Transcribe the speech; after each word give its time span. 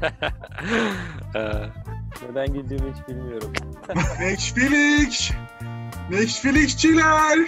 Neden 2.28 2.52
güldüğümü 2.52 2.94
hiç 2.94 3.08
bilmiyorum. 3.08 3.52
Netflix! 4.20 5.30
Netflixçiler! 6.10 7.38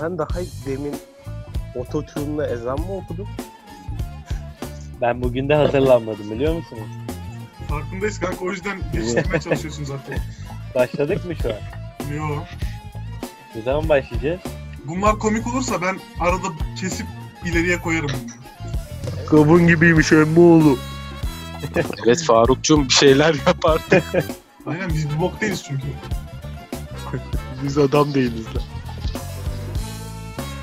Sen 0.00 0.18
daha 0.18 0.40
demin 0.66 0.94
ototune'la 1.74 2.46
ezan 2.46 2.80
mı 2.80 2.96
okudun? 2.96 3.28
ben 5.00 5.22
bugün 5.22 5.48
de 5.48 5.54
hazırlanmadım 5.54 6.30
biliyor 6.30 6.54
musunuz? 6.54 6.88
Farkındayız 7.68 8.20
kanka 8.20 8.44
o 8.44 8.50
yüzden 8.50 8.78
geçiştirmeye 8.92 9.40
çalışıyorsun 9.40 9.84
zaten. 9.84 10.18
Başladık 10.74 11.24
mı 11.26 11.34
şu 11.42 11.48
an? 11.48 12.14
Yo. 12.14 12.28
Ne 13.54 13.62
zaman 13.62 13.88
başlayacağız? 13.88 14.40
Bunlar 14.84 15.18
komik 15.18 15.46
olursa 15.46 15.82
ben 15.82 15.96
arada 16.20 16.46
kesip 16.80 17.06
ileriye 17.44 17.80
koyarım. 17.80 18.10
Kabun 19.28 19.66
gibiymiş 19.66 20.12
emmoğlu. 20.12 20.78
Evet 22.06 22.22
Farukcuğum 22.24 22.84
bir 22.84 22.94
şeyler 22.94 23.34
yap 23.34 23.64
artık. 23.64 24.04
Aynen 24.66 24.88
biz 24.88 25.10
bir 25.10 25.20
bok 25.20 25.40
değiliz 25.40 25.64
çünkü. 25.68 25.82
Biz 27.64 27.78
adam 27.78 28.14
değiliz 28.14 28.46
de. 28.46 28.58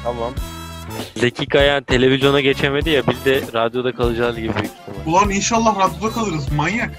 Tamam. 0.04 0.34
Zeki 1.18 1.46
Kayan 1.46 1.84
televizyona 1.84 2.42
geçemedi 2.42 2.90
ya 2.90 3.04
biz 3.08 3.26
de 3.26 3.42
radyoda 3.54 3.96
kalacağız 3.96 4.36
gibi 4.36 4.54
büyük 4.56 4.72
ihtimal. 4.82 5.14
Ulan 5.14 5.30
inşallah 5.30 5.80
radyoda 5.80 6.14
kalırız 6.14 6.52
manyak. 6.52 6.92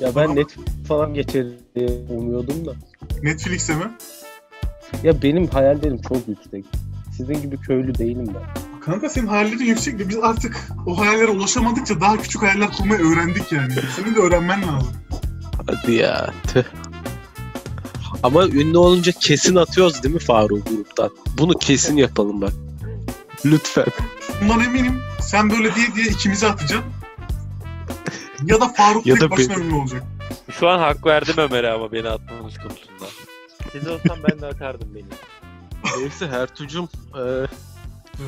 Ya 0.00 0.16
ben 0.16 0.36
net 0.36 0.56
falan 0.88 1.14
geçer 1.14 1.46
diye 1.74 1.88
umuyordum 2.08 2.66
da. 2.66 2.72
Netflix'e 3.22 3.74
mi? 3.74 3.90
Ya 5.02 5.22
benim 5.22 5.46
hayallerim 5.46 6.00
çok 6.02 6.28
yüksek. 6.28 6.64
Sizin 7.16 7.42
gibi 7.42 7.56
köylü 7.56 7.94
değilim 7.94 8.26
ben. 8.34 8.65
Kanka 8.86 9.08
senin 9.08 9.26
hayallerin 9.26 9.64
yüksek 9.64 9.98
de 9.98 10.08
biz 10.08 10.16
artık 10.22 10.68
o 10.86 10.98
hayallere 10.98 11.30
ulaşamadıkça 11.30 12.00
daha 12.00 12.16
küçük 12.22 12.42
hayaller 12.42 12.72
kurmayı 12.72 13.00
öğrendik 13.00 13.52
yani. 13.52 13.74
Senin 13.96 14.14
de 14.14 14.18
öğrenmen 14.20 14.62
lazım. 14.62 14.92
Hadi 15.66 15.92
ya. 15.94 16.30
Tüh. 16.52 16.64
Ama 18.22 18.46
ünlü 18.46 18.78
olunca 18.78 19.12
kesin 19.12 19.56
atıyoruz 19.56 20.02
değil 20.02 20.14
mi 20.14 20.20
Faruk 20.20 20.68
gruptan? 20.68 21.10
Bunu 21.38 21.52
kesin 21.58 21.96
yapalım 21.96 22.40
bak. 22.40 22.52
Lütfen. 23.44 23.86
Bundan 24.42 24.60
eminim. 24.60 25.00
Sen 25.20 25.50
böyle 25.50 25.74
diye 25.74 25.94
diye 25.94 26.06
ikimizi 26.06 26.46
atacaksın. 26.46 26.92
Ya 28.44 28.60
da 28.60 28.68
Faruk 28.68 29.06
Ya 29.06 29.14
tek 29.14 29.22
da 29.22 29.30
başına 29.30 29.54
ünlü 29.54 29.74
olacak. 29.74 30.02
Şu 30.50 30.68
an 30.68 30.78
hak 30.78 31.06
verdim 31.06 31.34
Ömer'e 31.38 31.70
ama 31.70 31.92
beni 31.92 32.08
atmanız 32.08 32.54
konusunda. 32.58 33.06
Siz 33.72 33.88
olsam 33.88 34.18
ben 34.30 34.40
de 34.40 34.46
atardım 34.46 34.88
beni. 34.94 35.04
Neyse 36.00 36.26
Hertucuğum. 36.28 36.88
eee, 37.16 37.22
e, 38.14 38.24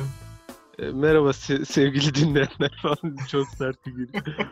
merhaba 0.93 1.29
se- 1.29 1.65
sevgili 1.65 2.15
dinleyenler 2.15 2.71
falan. 2.81 3.17
Çok 3.31 3.47
sert 3.47 3.85
bir 3.85 3.91
giriş. 3.91 4.21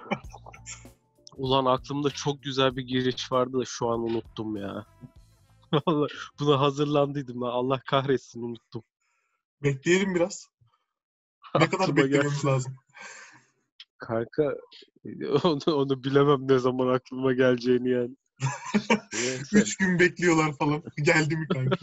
Ulan 1.38 1.66
aklımda 1.66 2.10
çok 2.10 2.44
güzel 2.44 2.76
bir 2.76 2.82
giriş 2.84 3.32
vardı 3.32 3.60
da 3.60 3.66
şu 3.66 3.90
an 3.90 4.00
unuttum 4.00 4.58
ya. 4.58 4.86
Vallahi 5.88 6.12
buna 6.40 6.60
hazırlandıydım 6.60 7.42
lan. 7.42 7.50
Allah 7.52 7.82
kahretsin 7.86 8.42
unuttum. 8.42 8.84
Bekleyelim 9.64 10.16
biraz. 10.16 10.48
Ne 11.60 11.70
kadar 11.70 11.84
Aklıma 11.84 11.98
beklememiz 11.98 12.46
lazım. 12.46 12.76
Kanka 13.98 14.56
onu, 15.44 15.60
onu 15.76 16.04
bilemem 16.04 16.48
ne 16.48 16.60
zaman 16.60 16.88
aklıma 16.88 17.34
geleceğini 17.34 17.90
yani. 17.90 18.16
Neyse, 19.14 19.58
Üç 19.58 19.78
gün 19.78 20.00
bekliyorlar 20.00 20.58
falan. 20.58 20.84
Geldi 21.04 21.38
mi 21.38 21.48
kanka? 21.48 21.78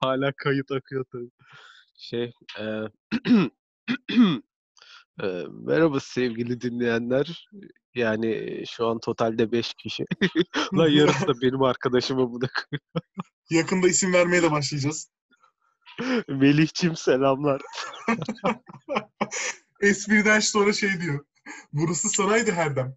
hala 0.00 0.32
kayıt 0.32 0.70
akıyor 0.70 1.04
tabii. 1.12 1.30
Şey, 1.96 2.32
e, 2.58 2.62
e, 5.22 5.26
merhaba 5.50 6.00
sevgili 6.00 6.60
dinleyenler. 6.60 7.48
Yani 7.94 8.62
şu 8.70 8.86
an 8.86 9.00
totalde 9.00 9.52
5 9.52 9.74
kişi. 9.74 10.04
Lan 10.74 10.88
yarısı 10.88 11.26
da 11.26 11.40
benim 11.42 11.62
arkadaşıma 11.62 12.32
bu 12.32 12.40
da. 12.40 12.46
Yakında 13.50 13.88
isim 13.88 14.12
vermeye 14.12 14.42
de 14.42 14.50
başlayacağız. 14.50 15.10
Melihçim 16.28 16.96
selamlar. 16.96 17.62
Espriden 19.80 20.40
sonra 20.40 20.72
şey 20.72 21.00
diyor. 21.00 21.24
Burası 21.72 22.08
sanaydı 22.08 22.52
herdem. 22.52 22.96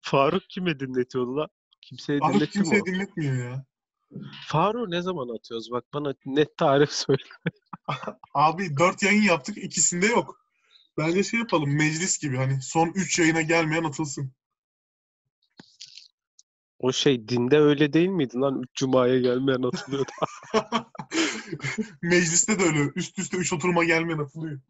Faruk 0.00 0.42
kime 0.48 0.80
dinletiyordu 0.80 1.36
lan? 1.36 1.48
Kimseye 1.80 2.18
Faruk 2.18 2.50
kimseye 2.50 2.84
dinletmiyor 2.86 3.34
ya. 3.50 3.66
Faruk 4.48 4.88
ne 4.88 5.02
zaman 5.02 5.36
atıyoruz? 5.36 5.70
Bak 5.70 5.84
bana 5.94 6.14
net 6.26 6.56
tarih 6.56 6.86
söyle. 6.90 7.22
Abi 8.34 8.76
dört 8.78 9.02
yayın 9.02 9.22
yaptık 9.22 9.58
ikisinde 9.58 10.06
yok. 10.06 10.46
Bence 10.98 11.22
şey 11.22 11.40
yapalım 11.40 11.76
meclis 11.76 12.18
gibi 12.18 12.36
hani 12.36 12.62
son 12.62 12.92
üç 12.94 13.18
yayına 13.18 13.42
gelmeyen 13.42 13.84
atılsın. 13.84 14.32
O 16.78 16.92
şey 16.92 17.28
dinde 17.28 17.58
öyle 17.58 17.92
değil 17.92 18.08
miydi 18.08 18.36
lan? 18.36 18.62
Üç 18.62 18.74
cumaya 18.74 19.20
gelmeyen 19.20 19.62
atılıyordu. 19.62 20.10
Mecliste 22.02 22.58
de 22.58 22.62
öyle 22.62 22.92
üst 22.96 23.18
üste 23.18 23.36
üç 23.36 23.52
oturuma 23.52 23.84
gelmeyen 23.84 24.18
atılıyor. 24.18 24.60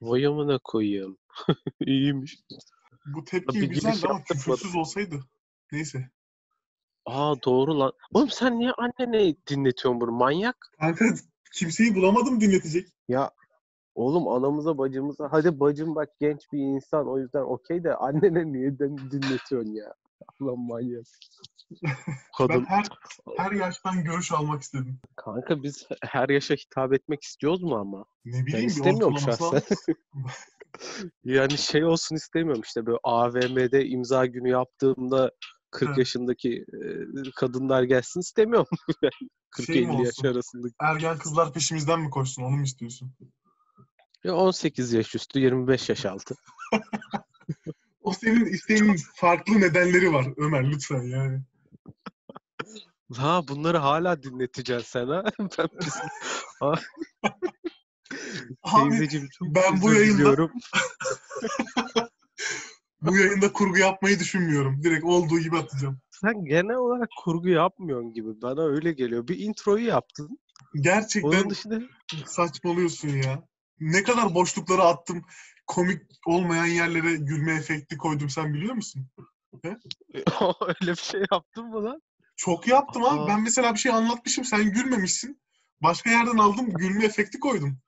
Vay 0.00 0.26
amına 0.26 0.58
koyayım. 0.58 1.18
İyiymiş. 1.80 2.38
Bu 3.06 3.24
tepki 3.24 3.68
güzeldi 3.68 4.06
ama 4.08 4.24
küfürsüz 4.24 4.74
olsaydı. 4.76 5.20
Neyse. 5.72 6.10
Aa 7.06 7.34
doğru 7.44 7.78
lan. 7.78 7.92
Oğlum 8.14 8.30
sen 8.30 8.58
niye 8.58 8.72
annene 8.72 9.34
dinletiyorsun 9.50 10.00
bunu? 10.00 10.10
Manyak. 10.12 10.56
Kanka 10.80 11.04
kimseyi 11.52 11.94
bulamadım 11.94 12.40
dinletecek. 12.40 12.88
Ya 13.08 13.30
oğlum 13.94 14.28
anamıza 14.28 14.78
bacımıza 14.78 15.28
hadi 15.32 15.60
bacım 15.60 15.94
bak 15.94 16.08
genç 16.20 16.52
bir 16.52 16.58
insan 16.58 17.08
o 17.08 17.18
yüzden 17.18 17.42
okey 17.42 17.84
de 17.84 17.94
annene 17.96 18.52
niye 18.52 18.78
din- 18.78 19.10
dinletiyorsun 19.10 19.72
ya? 19.72 19.94
Allah 20.40 20.56
manyak. 20.56 21.06
Ben 22.40 22.48
Kadın. 22.48 22.64
her 22.64 22.84
her 23.36 23.52
yaştan 23.52 24.04
görüş 24.04 24.32
almak 24.32 24.62
istedim. 24.62 24.98
Kanka 25.16 25.62
biz 25.62 25.86
her 26.02 26.28
yaşa 26.28 26.54
hitap 26.54 26.92
etmek 26.92 27.22
istiyoruz 27.22 27.62
mu 27.62 27.76
ama? 27.76 28.04
Ne 28.24 28.32
Ben 28.38 28.46
bileyim 28.46 28.66
bir 28.66 28.70
istemiyorum 28.72 29.18
şahsen. 29.18 29.62
Yani 31.24 31.58
şey 31.58 31.84
olsun 31.84 32.16
istemiyorum 32.16 32.62
işte 32.64 32.86
böyle 32.86 32.98
AVM'de 33.02 33.86
imza 33.86 34.26
günü 34.26 34.48
yaptığımda 34.48 35.30
40 35.76 35.96
Hı. 35.96 36.00
yaşındaki 36.00 36.66
kadınlar 37.36 37.82
gelsin 37.82 38.20
istemiyorum. 38.20 38.66
Şey 39.66 39.86
mi 39.86 39.92
40-50 39.92 39.98
yaş 39.98 40.08
olsun? 40.08 40.28
arasındaki. 40.28 40.74
Ergen 40.80 41.18
kızlar 41.18 41.52
peşimizden 41.52 42.00
mi 42.00 42.10
koşsun 42.10 42.42
onu 42.42 42.56
mu 42.56 42.62
istiyorsun? 42.62 43.12
Ya 44.24 44.34
18 44.34 44.92
yaş 44.92 45.14
üstü, 45.14 45.40
25 45.40 45.88
yaş 45.88 46.06
altı. 46.06 46.34
O 48.00 48.12
senin 48.12 48.44
isteğinin 48.44 48.96
farklı 49.14 49.60
nedenleri 49.60 50.12
var 50.12 50.26
Ömer 50.36 50.70
lütfen 50.70 51.02
yani. 51.02 51.40
Ha 53.16 53.42
bunları 53.48 53.78
hala 53.78 54.22
dinleteceksin 54.22 54.88
sen 54.88 55.08
ha. 55.08 55.24
ben 55.38 55.68
pis... 55.80 55.94
Abi 58.62 58.90
Teyzeciğim 58.90 59.28
çok 59.28 59.48
ben 59.54 59.82
bu 59.82 59.92
yayında-. 59.92 60.50
Bu 63.06 63.16
yayında 63.16 63.52
kurgu 63.52 63.78
yapmayı 63.78 64.18
düşünmüyorum. 64.18 64.82
Direkt 64.82 65.04
olduğu 65.04 65.38
gibi 65.38 65.56
atacağım. 65.56 66.00
Sen 66.10 66.44
genel 66.44 66.76
olarak 66.76 67.08
kurgu 67.24 67.48
yapmıyorsun 67.48 68.12
gibi. 68.12 68.42
Bana 68.42 68.62
öyle 68.66 68.92
geliyor. 68.92 69.28
Bir 69.28 69.38
introyu 69.38 69.86
yaptın. 69.86 70.38
Gerçekten 70.74 71.28
Onun 71.28 71.50
dışında 71.50 71.80
saçmalıyorsun 72.26 73.08
ya. 73.08 73.42
Ne 73.80 74.02
kadar 74.02 74.34
boşluklara 74.34 74.82
attım. 74.82 75.24
Komik 75.66 76.02
olmayan 76.26 76.66
yerlere 76.66 77.16
gülme 77.16 77.54
efekti 77.54 77.96
koydum 77.96 78.30
sen 78.30 78.54
biliyor 78.54 78.74
musun? 78.74 79.06
öyle 80.66 80.92
bir 80.92 80.96
şey 80.96 81.22
yaptın 81.32 81.66
mı 81.66 81.84
lan? 81.84 82.02
Çok 82.36 82.68
yaptım 82.68 83.04
abi. 83.04 83.20
Aa. 83.20 83.28
Ben 83.28 83.42
mesela 83.42 83.74
bir 83.74 83.78
şey 83.78 83.92
anlatmışım 83.92 84.44
sen 84.44 84.72
gülmemişsin. 84.72 85.40
Başka 85.82 86.10
yerden 86.10 86.38
aldım 86.38 86.70
gülme 86.70 87.04
efekti 87.04 87.40
koydum. 87.40 87.78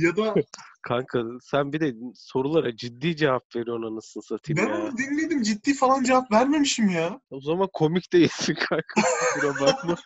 Ya 0.00 0.16
da 0.16 0.34
Kanka 0.82 1.22
sen 1.42 1.72
bir 1.72 1.80
de 1.80 1.94
sorulara 2.14 2.76
ciddi 2.76 3.16
cevap 3.16 3.56
veriyorsun 3.56 3.92
anasını 3.92 4.22
satayım 4.22 4.58
ben 4.58 4.68
ya. 4.68 4.82
onu 4.82 4.98
dinledim 4.98 5.42
ciddi 5.42 5.74
falan 5.74 6.04
cevap 6.04 6.32
vermemişim 6.32 6.88
ya. 6.88 7.20
O 7.30 7.40
zaman 7.40 7.68
komik 7.72 8.12
değilsin 8.12 8.54
kanka. 8.54 8.94
Kusura 9.34 9.60
bakma. 9.60 9.96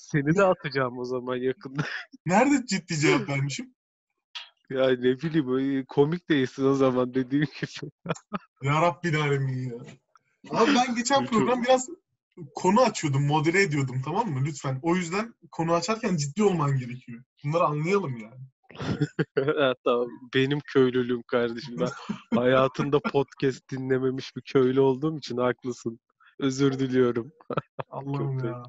Seni 0.00 0.36
de 0.36 0.44
atacağım 0.44 0.98
o 0.98 1.04
zaman 1.04 1.36
yakında. 1.36 1.82
Nerede 2.26 2.66
ciddi 2.66 2.96
cevap 2.96 3.28
vermişim? 3.28 3.74
Ya 4.70 4.88
ne 4.88 5.18
bileyim 5.20 5.84
komik 5.88 6.28
değilsin 6.28 6.64
o 6.64 6.74
zaman 6.74 7.14
dediğim 7.14 7.44
gibi. 7.44 7.90
Ya 8.62 8.82
Rabbi 8.82 9.18
alemin 9.18 9.70
ya. 9.70 9.76
Abi 10.50 10.70
ben 10.74 10.94
geçen 10.94 11.26
program 11.26 11.62
biraz 11.62 11.88
konu 12.54 12.80
açıyordum, 12.80 13.26
modere 13.26 13.62
ediyordum 13.62 14.02
tamam 14.04 14.30
mı? 14.30 14.44
Lütfen. 14.44 14.78
O 14.82 14.96
yüzden 14.96 15.34
konu 15.50 15.74
açarken 15.74 16.16
ciddi 16.16 16.42
olman 16.42 16.78
gerekiyor. 16.78 17.24
Bunları 17.44 17.64
anlayalım 17.64 18.16
yani. 18.16 18.40
Ha, 19.58 19.74
tamam. 19.84 20.08
Benim 20.34 20.60
köylülüğüm 20.66 21.22
kardeşim. 21.22 21.76
Ben 21.80 21.90
hayatında 22.38 23.00
podcast 23.00 23.70
dinlememiş 23.70 24.36
bir 24.36 24.42
köylü 24.42 24.80
olduğum 24.80 25.18
için 25.18 25.36
haklısın. 25.36 26.00
Özür 26.38 26.78
diliyorum. 26.78 27.32
Allah'ım 27.90 28.44
ya. 28.44 28.62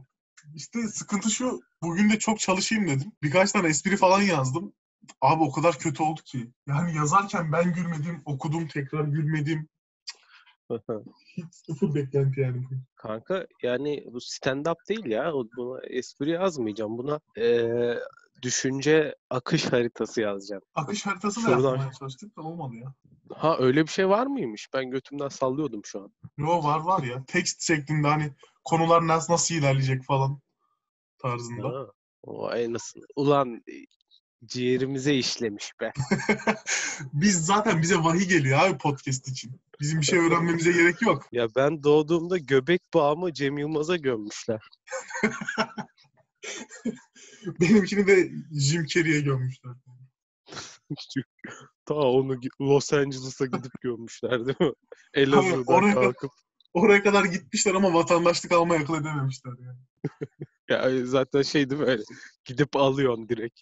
İşte 0.55 0.87
sıkıntı 0.87 1.29
şu. 1.29 1.59
Bugün 1.81 2.09
de 2.09 2.19
çok 2.19 2.39
çalışayım 2.39 2.87
dedim. 2.87 3.11
Birkaç 3.23 3.51
tane 3.51 3.67
espri 3.67 3.97
falan 3.97 4.21
yazdım. 4.21 4.73
Abi 5.21 5.43
o 5.43 5.51
kadar 5.51 5.79
kötü 5.79 6.03
oldu 6.03 6.21
ki. 6.25 6.51
Yani 6.67 6.95
yazarken 6.95 7.51
ben 7.51 7.73
gülmedim, 7.73 8.21
okudum 8.25 8.67
tekrar 8.67 9.03
gülmedim. 9.03 9.69
Hiç 11.37 11.45
sıfır 11.51 11.95
beklenti 11.95 12.39
yani. 12.41 12.63
Kanka 12.95 13.47
yani 13.63 14.05
bu 14.11 14.17
stand-up 14.17 14.75
değil 14.89 15.05
ya. 15.05 15.33
Buna 15.33 15.79
espri 15.87 16.29
yazmayacağım. 16.29 16.97
Buna 16.97 17.19
eee, 17.37 17.99
düşünce 18.41 19.15
akış 19.29 19.65
haritası 19.73 20.21
yazacağım. 20.21 20.61
Akış 20.75 21.05
haritası 21.05 21.43
da 21.43 21.49
Şuradan- 21.49 21.69
yapmaya 21.71 21.91
çalıştık 21.91 22.37
da 22.37 22.41
olmadı 22.41 22.75
ya. 22.75 22.93
Ha 23.35 23.57
öyle 23.59 23.83
bir 23.83 23.91
şey 23.91 24.09
var 24.09 24.27
mıymış? 24.27 24.69
Ben 24.73 24.89
götümden 24.91 25.27
sallıyordum 25.27 25.81
şu 25.85 26.01
an. 26.01 26.13
Yo 26.37 26.63
var 26.63 26.79
var 26.79 27.03
ya. 27.03 27.23
Tekst 27.27 27.61
şeklinde 27.61 28.07
hani 28.07 28.33
konular 28.65 29.07
nasıl, 29.07 29.33
nasıl 29.33 29.55
ilerleyecek 29.55 30.03
falan 30.03 30.39
tarzında. 31.17 31.67
Ha, 31.69 31.85
o 32.23 32.47
aynısını. 32.47 33.03
Ulan 33.15 33.55
e, 33.55 33.73
ciğerimize 34.45 35.15
işlemiş 35.15 35.71
be. 35.81 35.91
Biz 37.13 37.45
zaten 37.45 37.81
bize 37.81 37.95
vahiy 37.97 38.27
geliyor 38.27 38.59
abi 38.59 38.77
podcast 38.77 39.27
için. 39.27 39.51
Bizim 39.81 40.01
bir 40.01 40.05
şey 40.05 40.19
öğrenmemize 40.19 40.71
gerek 40.71 41.01
yok. 41.01 41.27
Ya 41.31 41.47
ben 41.55 41.83
doğduğumda 41.83 42.37
göbek 42.37 42.81
bağımı 42.93 43.33
Cem 43.33 43.57
Yılmaz'a 43.57 43.95
gömmüşler. 43.97 44.61
Benimkini 47.59 48.07
de 48.07 48.31
Jim 48.59 48.85
Carrey'e 48.85 49.21
gömmüşler. 49.21 49.73
Ta 51.85 51.93
onu 51.93 52.39
Los 52.61 52.93
Angeles'a 52.93 53.45
gidip 53.45 53.81
gömmüşler 53.81 54.45
değil 54.45 54.57
mi? 54.59 54.71
Elazığ'dan 55.13 55.75
oraya- 55.75 55.93
kalkıp. 55.93 56.31
Oraya 56.73 57.03
kadar 57.03 57.25
gitmişler 57.25 57.73
ama 57.75 57.93
vatandaşlık 57.93 58.51
almaya 58.51 58.81
akıl 58.81 59.01
edememişler 59.01 59.53
yani. 59.65 59.77
Ya 60.69 61.05
zaten 61.05 61.41
şey 61.41 61.69
değil 61.69 61.81
mi 61.81 61.87
öyle? 61.87 62.03
Gidip 62.45 62.75
alıyorsun 62.75 63.29
direkt. 63.29 63.61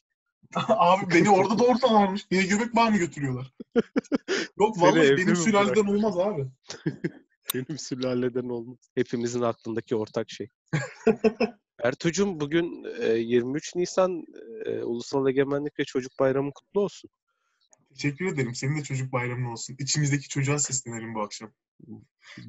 Abi 0.67 1.13
beni 1.13 1.29
orada 1.29 1.59
doğurtalarmış. 1.59 2.25
Niye 2.31 2.43
göbek 2.43 2.75
bağı 2.75 2.91
mı 2.91 2.97
götürüyorlar? 2.97 3.51
Yok 4.59 4.81
vallahi 4.81 5.17
benim 5.17 5.35
sülaleden 5.35 5.85
olmaz 5.85 6.17
abi. 6.19 6.47
Benim 7.53 7.77
sülaleden 7.77 8.49
olmaz. 8.49 8.77
Hepimizin 8.95 9.41
aklındaki 9.41 9.95
ortak 9.95 10.29
şey. 10.29 10.47
Ertuğ'cum 11.83 12.39
bugün 12.39 12.85
e, 12.99 13.13
23 13.13 13.75
Nisan 13.75 14.25
e, 14.65 14.83
Ulusal 14.83 15.27
Egemenlik 15.27 15.79
ve 15.79 15.83
Çocuk 15.83 16.19
Bayramı 16.19 16.51
kutlu 16.53 16.81
olsun. 16.81 17.09
Teşekkür 17.93 18.25
ederim. 18.25 18.55
Senin 18.55 18.77
de 18.77 18.83
çocuk 18.83 19.13
bayramın 19.13 19.51
olsun. 19.51 19.75
İçimizdeki 19.79 20.29
çocuğa 20.29 20.59
seslenelim 20.59 21.15
bu 21.15 21.21
akşam. 21.21 21.53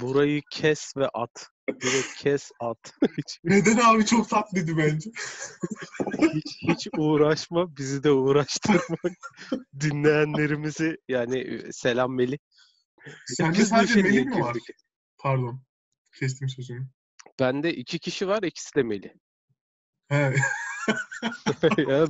Burayı 0.01 0.43
kes 0.51 0.97
ve 0.97 1.09
at. 1.09 1.47
Direkt 1.69 2.15
kes 2.17 2.51
at. 2.61 2.93
hiç, 3.19 3.39
Neden 3.45 3.77
abi 3.77 4.07
çok 4.07 4.29
tatlıydı 4.29 4.77
bence. 4.77 5.11
hiç, 6.35 6.57
hiç 6.69 6.89
uğraşma. 6.99 7.77
Bizi 7.77 8.03
de 8.03 8.11
uğraştırma. 8.11 8.97
Dinleyenlerimizi 9.81 10.97
yani 11.09 11.39
e, 11.39 11.73
selam 11.73 12.15
Melih. 12.15 12.39
Sende 13.27 13.65
sadece 13.65 14.03
Melih 14.03 14.25
mi 14.25 14.41
var? 14.41 14.57
Pardon. 15.19 15.63
Kestim 16.19 16.49
sözünü. 16.49 16.87
Bende 17.41 17.75
iki 17.75 17.99
kişi 17.99 18.29
var, 18.29 18.43
ikisi 18.43 18.75
de 18.75 18.83
Melih. 18.83 19.11
He, 20.09 20.35
ya 21.89 22.07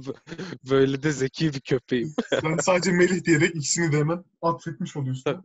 böyle 0.71 1.03
de 1.03 1.13
zeki 1.13 1.55
bir 1.55 1.61
köpeğim. 1.61 2.15
sen 2.31 2.57
sadece 2.57 2.93
Melih 2.93 3.25
diyerek 3.25 3.57
ikisini 3.57 3.93
de 3.93 3.99
hemen 3.99 4.25
atfetmiş 4.43 4.97
oluyorsun. 4.97 5.43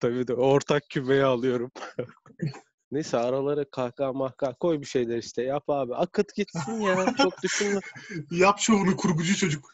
Tabii 0.00 0.28
de 0.28 0.34
ortak 0.34 0.82
kümeye 0.90 1.24
alıyorum. 1.24 1.70
Neyse 2.92 3.18
aralara 3.18 3.70
kahkaha 3.70 4.12
mahkaha 4.12 4.54
koy 4.54 4.80
bir 4.80 4.86
şeyler 4.86 5.18
işte. 5.18 5.42
Yap 5.42 5.64
abi. 5.68 5.94
Akıt 5.94 6.34
gitsin 6.34 6.80
ya. 6.80 7.14
Çok 7.18 7.42
düşünme. 7.42 7.80
Yap 8.30 8.58
şovunu 8.58 8.96
kurgucu 8.96 9.36
çocuk. 9.36 9.72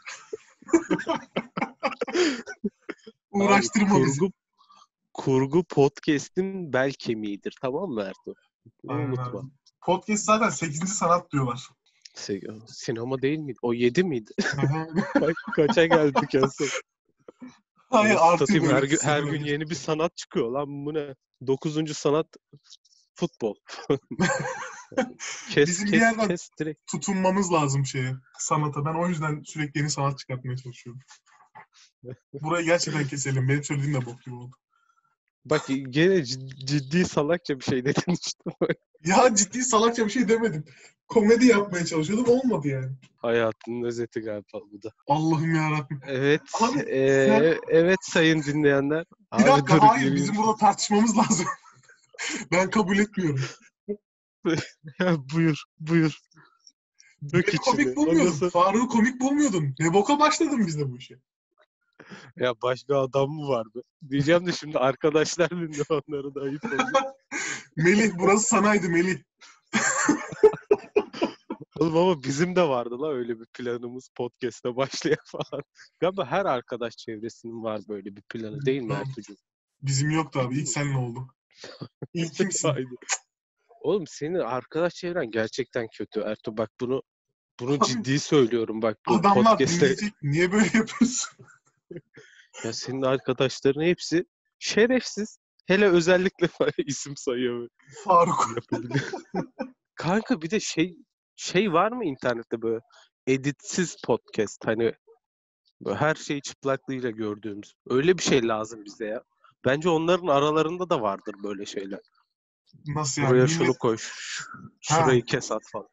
Uğraştırma 3.30 3.96
Abi, 3.96 4.04
bizi. 4.04 4.18
kurgu, 4.18 4.32
kurgu 5.14 5.64
podcast'in 5.64 6.72
bel 6.72 6.92
kemiğidir. 6.92 7.56
Tamam 7.60 7.90
mı 7.90 8.02
Ertuğ? 8.02 8.34
Unutma. 8.82 9.42
Podcast 9.80 10.24
zaten 10.24 10.48
8. 10.48 10.88
sanat 10.88 11.32
diyorlar. 11.32 11.68
Sinema 12.66 13.22
değil 13.22 13.38
miydi? 13.38 13.58
O 13.62 13.72
7 13.74 14.04
miydi? 14.04 14.30
Kaça 15.56 15.86
geldik 15.86 16.34
en 16.34 16.46
son? 16.46 16.68
Hayır 17.90 18.10
Anasını 18.10 18.28
artı 18.30 18.46
satayım, 18.46 18.66
her, 18.76 18.82
gün, 18.82 18.98
her 19.02 19.22
gün 19.22 19.44
yeni 19.44 19.70
bir 19.70 19.74
sanat 19.74 20.16
çıkıyor 20.16 20.50
lan 20.50 20.86
bu 20.86 20.94
ne? 20.94 21.14
Dokuzuncu 21.46 21.94
sanat 21.94 22.26
futbol. 23.14 23.54
kes 25.50 25.68
Bizim 25.68 25.86
bir 25.86 25.92
kes 25.92 26.00
yerden- 26.00 26.28
kes 26.28 26.48
direkt. 26.60 26.80
tutunmamız 26.90 27.52
lazım 27.52 27.86
şeye, 27.86 28.14
sanata. 28.38 28.84
Ben 28.84 28.94
o 28.94 29.08
yüzden 29.08 29.42
sürekli 29.44 29.78
yeni 29.78 29.90
sanat 29.90 30.18
çıkartmaya 30.18 30.56
çalışıyorum. 30.56 31.02
Burayı 32.42 32.64
gerçekten 32.66 33.06
keselim. 33.06 33.48
Benim 33.48 33.64
söylediğim 33.64 33.94
de 34.02 34.06
bok 34.06 34.22
gibi 34.22 34.34
oldu. 34.34 34.56
Bak 35.50 35.66
gene 35.90 36.14
cid- 36.14 36.66
ciddi 36.66 37.04
salakça 37.04 37.58
bir 37.58 37.64
şey 37.64 37.84
dedin 37.84 38.12
işte. 38.22 38.44
Ya 39.04 39.34
ciddi 39.34 39.62
salakça 39.62 40.04
bir 40.06 40.10
şey 40.10 40.28
demedim. 40.28 40.64
Komedi 41.08 41.46
yapmaya 41.46 41.86
çalışıyordum. 41.86 42.26
Olmadı 42.28 42.68
yani. 42.68 42.92
Hayatının 43.16 43.82
özeti 43.84 44.20
galiba 44.20 44.60
bu 44.72 44.82
da. 44.82 44.90
Allah'ım 45.06 45.54
yarabbim. 45.54 46.00
Evet. 46.06 46.40
Abi, 46.60 46.78
eee, 46.78 47.58
evet 47.68 47.98
sayın 48.02 48.42
dinleyenler. 48.42 49.04
Bir 49.38 49.42
Abi 49.42 49.48
dakika 49.50 49.76
dur, 49.76 49.80
hayır 49.80 50.00
gireyim. 50.02 50.16
bizim 50.16 50.36
burada 50.36 50.56
tartışmamız 50.56 51.18
lazım. 51.18 51.46
ben 52.52 52.70
kabul 52.70 52.98
etmiyorum. 52.98 53.40
Buyur, 55.34 55.62
buyur. 55.80 56.18
Dök 57.32 57.48
Beni 57.48 57.56
komik 57.56 57.96
bulmuyordun. 57.96 58.32
Sonra- 58.32 58.50
Faruk'u 58.50 58.88
komik 58.88 59.20
bulmuyordun. 59.20 59.74
Ne 59.78 59.92
boka 59.94 60.18
başladın 60.20 60.66
biz 60.66 60.78
de 60.78 60.90
bu 60.90 60.98
işe. 60.98 61.18
Ya 62.36 62.54
başka 62.62 62.98
adam 62.98 63.30
mı 63.30 63.48
var 63.48 63.66
be? 63.74 63.78
Diyeceğim 64.10 64.46
de 64.46 64.52
şimdi 64.52 64.78
arkadaşlar 64.78 65.50
dinliyor 65.50 65.86
onlara 65.90 66.34
da 66.34 66.40
ayıp 66.40 66.64
oldu. 66.64 66.98
Melih 67.76 68.12
burası 68.18 68.46
sanaydı 68.46 68.88
Melih. 68.88 69.18
Oğlum 71.78 71.96
ama 71.96 72.22
bizim 72.22 72.56
de 72.56 72.62
vardı 72.62 73.02
la 73.02 73.12
öyle 73.12 73.40
bir 73.40 73.46
planımız 73.54 74.08
podcast'e 74.14 74.76
başlayan 74.76 75.24
falan. 75.26 75.62
Galiba 76.00 76.26
her 76.26 76.44
arkadaş 76.44 76.96
çevresinin 76.96 77.62
var 77.62 77.80
böyle 77.88 78.16
bir 78.16 78.22
planı 78.22 78.66
değil 78.66 78.82
mi. 78.82 78.92
Ertuğrul? 78.92 79.36
Bizim 79.82 80.10
yoktu 80.10 80.40
abi. 80.40 80.58
İlk 80.58 80.68
seninle 80.68 80.96
oldu. 80.98 81.28
İlk 82.14 82.34
kimsin? 82.34 82.70
Oğlum 83.80 84.06
senin 84.06 84.38
arkadaş 84.38 84.94
çevren 84.94 85.30
gerçekten 85.30 85.88
kötü 85.92 86.20
Ertuğ. 86.20 86.56
Bak 86.56 86.70
bunu 86.80 87.02
bunu 87.60 87.74
Abi, 87.74 87.84
ciddi 87.84 88.20
söylüyorum 88.20 88.82
bak 88.82 88.98
bu 89.08 89.14
Adamlar 89.14 89.44
podcast'te. 89.44 89.80
dinleyecek. 89.80 90.12
Niye 90.22 90.52
böyle 90.52 90.64
yapıyorsun? 90.64 91.46
Ya 92.64 92.72
senin 92.72 93.02
arkadaşların 93.02 93.82
hepsi 93.82 94.24
şerefsiz. 94.58 95.38
Hele 95.66 95.88
özellikle 95.88 96.48
isim 96.86 97.16
sayıyor. 97.16 97.68
Faruk. 98.04 98.46
Kanka 99.94 100.42
bir 100.42 100.50
de 100.50 100.60
şey 100.60 100.96
şey 101.36 101.72
var 101.72 101.92
mı 101.92 102.04
internette 102.04 102.62
böyle 102.62 102.80
editsiz 103.26 103.96
podcast 104.04 104.66
hani 104.66 104.92
böyle 105.80 105.96
her 105.96 106.14
şeyi 106.14 106.42
çıplaklığıyla 106.42 107.10
gördüğümüz. 107.10 107.74
Öyle 107.88 108.18
bir 108.18 108.22
şey 108.22 108.48
lazım 108.48 108.84
bize 108.84 109.04
ya. 109.06 109.22
Bence 109.64 109.88
onların 109.88 110.26
aralarında 110.26 110.90
da 110.90 111.02
vardır 111.02 111.34
böyle 111.44 111.66
şeyler. 111.66 112.00
Nasıl 112.86 113.22
yani? 113.22 113.30
Buraya 113.30 113.44
Millet- 113.44 113.48
şunu 113.58 113.74
koy, 113.74 113.96
ş- 113.98 114.44
Ha. 114.88 115.02
şurayı 115.02 115.24
kes 115.24 115.52
at 115.52 115.62
falan. 115.72 115.88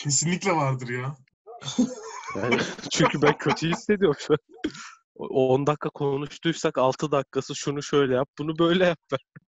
Kesinlikle 0.00 0.52
vardır 0.52 0.88
ya. 0.88 1.16
Yani 2.36 2.58
çünkü 2.90 3.22
ben 3.22 3.38
kötü 3.38 3.68
hissediyorum 3.70 4.16
şu 4.26 4.32
an. 4.32 4.38
O 5.16 5.48
10 5.54 5.66
dakika 5.66 5.90
konuştuysak 5.90 6.78
6 6.78 7.10
dakikası 7.12 7.54
şunu 7.54 7.82
şöyle 7.82 8.14
yap, 8.14 8.28
bunu 8.38 8.58
böyle 8.58 8.84
yap. 8.86 8.98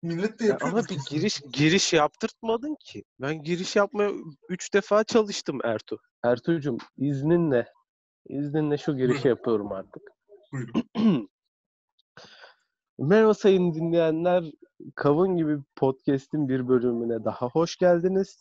Millet 0.03 0.41
de 0.41 0.45
Ya 0.45 0.51
yapıyor. 0.51 0.73
ama 0.73 0.83
bir 0.89 0.99
giriş 1.11 1.41
giriş 1.53 1.93
yaptırtmadın 1.93 2.77
ki. 2.81 3.05
Ben 3.21 3.43
giriş 3.43 3.77
yapmaya 3.77 4.11
3 4.49 4.75
defa 4.75 5.05
çalıştım 5.05 5.59
Ertuğ. 5.65 5.99
Ertuğ'cum 6.25 6.79
izninle 6.97 7.67
izninle 8.29 8.79
şu 8.79 8.97
girişi 8.97 9.15
Buyurun. 9.25 9.29
yapıyorum 9.29 9.73
artık. 9.73 10.03
Buyurun. 10.53 10.85
Merhaba 12.99 13.35
sayın 13.35 13.75
dinleyenler. 13.75 14.45
Kavun 14.95 15.37
gibi 15.37 15.59
podcast'in 15.77 16.49
bir 16.49 16.69
bölümüne 16.69 17.25
daha 17.25 17.49
hoş 17.49 17.77
geldiniz. 17.77 18.37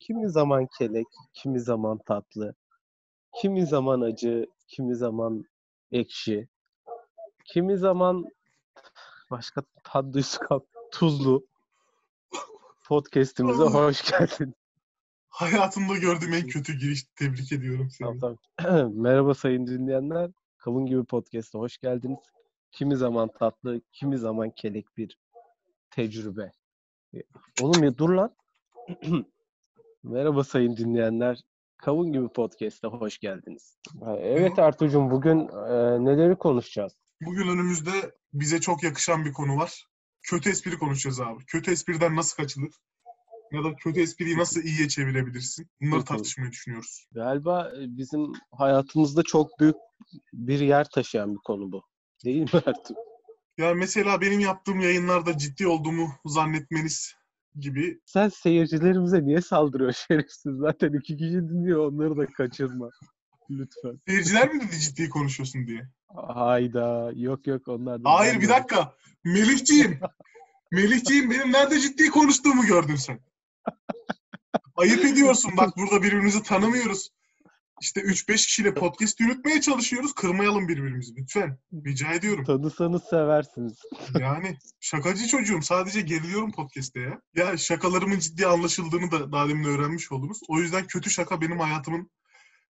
Kimi 0.00 0.30
zaman 0.30 0.66
kelek, 0.78 1.06
kimi 1.34 1.60
zaman 1.60 1.98
tatlı, 2.06 2.54
kimi 3.40 3.66
zaman 3.66 4.00
acı, 4.00 4.46
kimi 4.68 4.96
zaman 4.96 5.44
ekşi, 5.94 6.48
kimi 7.44 7.78
zaman 7.78 8.24
başka 9.30 9.62
tat 9.84 10.04
duyusu 10.12 10.66
tuzlu. 10.92 11.46
Podcast'imize 12.84 13.62
hoş 13.62 14.10
geldin. 14.10 14.54
Hayatımda 15.28 15.96
gördüğüm 15.96 16.32
en 16.32 16.46
kötü 16.46 16.78
giriş. 16.78 17.04
Tebrik 17.04 17.52
ediyorum 17.52 17.90
seni. 17.90 18.20
Tamam, 18.20 18.38
tamam. 18.58 18.92
Merhaba 19.02 19.34
sayın 19.34 19.66
dinleyenler. 19.66 20.30
Kavun 20.58 20.86
gibi 20.86 21.04
podcast'a 21.04 21.58
hoş 21.58 21.78
geldiniz. 21.78 22.18
Kimi 22.72 22.96
zaman 22.96 23.30
tatlı, 23.38 23.80
kimi 23.92 24.18
zaman 24.18 24.50
kelek 24.50 24.96
bir 24.96 25.18
tecrübe. 25.90 26.52
Oğlum 27.62 27.84
ya 27.84 27.98
dur 27.98 28.10
lan. 28.10 28.34
Merhaba 30.02 30.44
sayın 30.44 30.76
dinleyenler. 30.76 31.40
Kavun 31.76 32.12
gibi 32.12 32.28
podcast'a 32.28 32.88
hoş 32.88 33.18
geldiniz. 33.18 33.78
Evet 34.18 34.58
Ertuğ'cum 34.58 35.10
bugün 35.10 35.38
e, 35.48 36.04
neleri 36.04 36.36
konuşacağız? 36.36 36.92
Bugün 37.20 37.48
önümüzde 37.48 37.90
bize 38.32 38.60
çok 38.60 38.82
yakışan 38.82 39.24
bir 39.24 39.32
konu 39.32 39.56
var. 39.56 39.86
Kötü 40.22 40.50
espri 40.50 40.78
konuşacağız 40.78 41.20
abi. 41.20 41.44
Kötü 41.46 41.70
espriden 41.70 42.16
nasıl 42.16 42.36
kaçılır? 42.36 42.70
Ya 43.52 43.64
da 43.64 43.76
kötü 43.76 44.00
espriyi 44.00 44.38
nasıl 44.38 44.62
iyiye 44.62 44.88
çevirebilirsin? 44.88 45.66
Bunları 45.80 46.04
tartışmayı 46.04 46.50
düşünüyoruz. 46.50 47.06
Galiba 47.12 47.68
e, 47.68 47.96
bizim 47.96 48.32
hayatımızda 48.52 49.22
çok 49.22 49.60
büyük 49.60 49.76
bir 50.32 50.60
yer 50.60 50.88
taşıyan 50.94 51.34
bir 51.34 51.40
konu 51.44 51.72
bu. 51.72 51.82
Değil 52.24 52.40
mi 52.40 52.62
Ertuğ? 52.66 52.94
Yani 53.58 53.74
mesela 53.74 54.20
benim 54.20 54.40
yaptığım 54.40 54.80
yayınlarda 54.80 55.38
ciddi 55.38 55.66
olduğumu 55.66 56.08
zannetmeniz 56.24 57.14
gibi. 57.60 58.00
Sen 58.04 58.28
seyircilerimize 58.28 59.24
niye 59.24 59.40
saldırıyorsun 59.40 60.04
şerefsiz? 60.08 60.52
Zaten 60.56 60.92
iki 60.92 61.16
kişi 61.16 61.32
dinliyor 61.32 61.92
onları 61.92 62.16
da 62.16 62.26
kaçırma. 62.26 62.90
Lütfen. 63.50 64.00
Seyirciler 64.08 64.54
mi 64.54 64.60
dedi 64.60 64.80
ciddi 64.80 65.08
konuşuyorsun 65.08 65.66
diye? 65.66 65.88
Hayda. 66.16 67.12
Yok 67.14 67.46
yok 67.46 67.68
onlar. 67.68 68.00
Hayır 68.04 68.40
bir 68.40 68.48
dakika. 68.48 68.94
Melihciğim. 69.24 70.00
Melihciğim 70.72 71.30
benim 71.30 71.52
nerede 71.52 71.80
ciddi 71.80 72.10
konuştuğumu 72.10 72.62
gördün 72.62 72.96
sen. 72.96 73.20
Ayıp 74.76 75.04
ediyorsun. 75.04 75.52
Bak 75.56 75.76
burada 75.76 76.02
birbirimizi 76.02 76.42
tanımıyoruz. 76.42 77.10
İşte 77.80 78.00
3-5 78.00 78.36
kişiyle 78.36 78.74
podcast 78.74 79.20
yürütmeye 79.20 79.60
çalışıyoruz. 79.60 80.14
Kırmayalım 80.14 80.68
birbirimizi 80.68 81.16
lütfen. 81.16 81.58
Rica 81.86 82.12
ediyorum. 82.12 82.44
Tanısanız 82.44 83.04
seversiniz. 83.04 83.78
Yani 84.20 84.56
şakacı 84.80 85.26
çocuğum. 85.26 85.62
Sadece 85.62 86.00
geriliyorum 86.00 86.52
podcast'te 86.52 87.00
ya. 87.00 87.20
Ya 87.34 87.56
şakalarımın 87.56 88.18
ciddi 88.18 88.46
anlaşıldığını 88.46 89.10
da 89.10 89.32
daha 89.32 89.48
demin 89.48 89.64
öğrenmiş 89.64 90.12
oldunuz. 90.12 90.40
O 90.48 90.58
yüzden 90.58 90.86
kötü 90.86 91.10
şaka 91.10 91.40
benim 91.40 91.58
hayatımın 91.58 92.10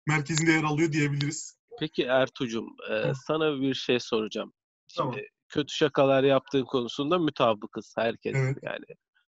merkezinde 0.07 0.53
yer 0.53 0.65
alıyor 0.65 0.93
diyebiliriz. 0.93 1.57
Peki 1.81 2.03
Ertuğ'cum, 2.03 2.67
e, 2.91 3.13
sana 3.27 3.61
bir 3.61 3.75
şey 3.75 4.01
soracağım. 4.01 4.53
Şimdi 4.89 5.11
Tamam. 5.11 5.21
kötü 5.49 5.75
şakalar 5.75 6.25
yaptığın 6.25 6.65
konusunda 6.65 7.19
mutabıkız 7.19 7.95
herkes. 7.99 8.35
Evet. 8.37 8.59
Yani 8.63 8.85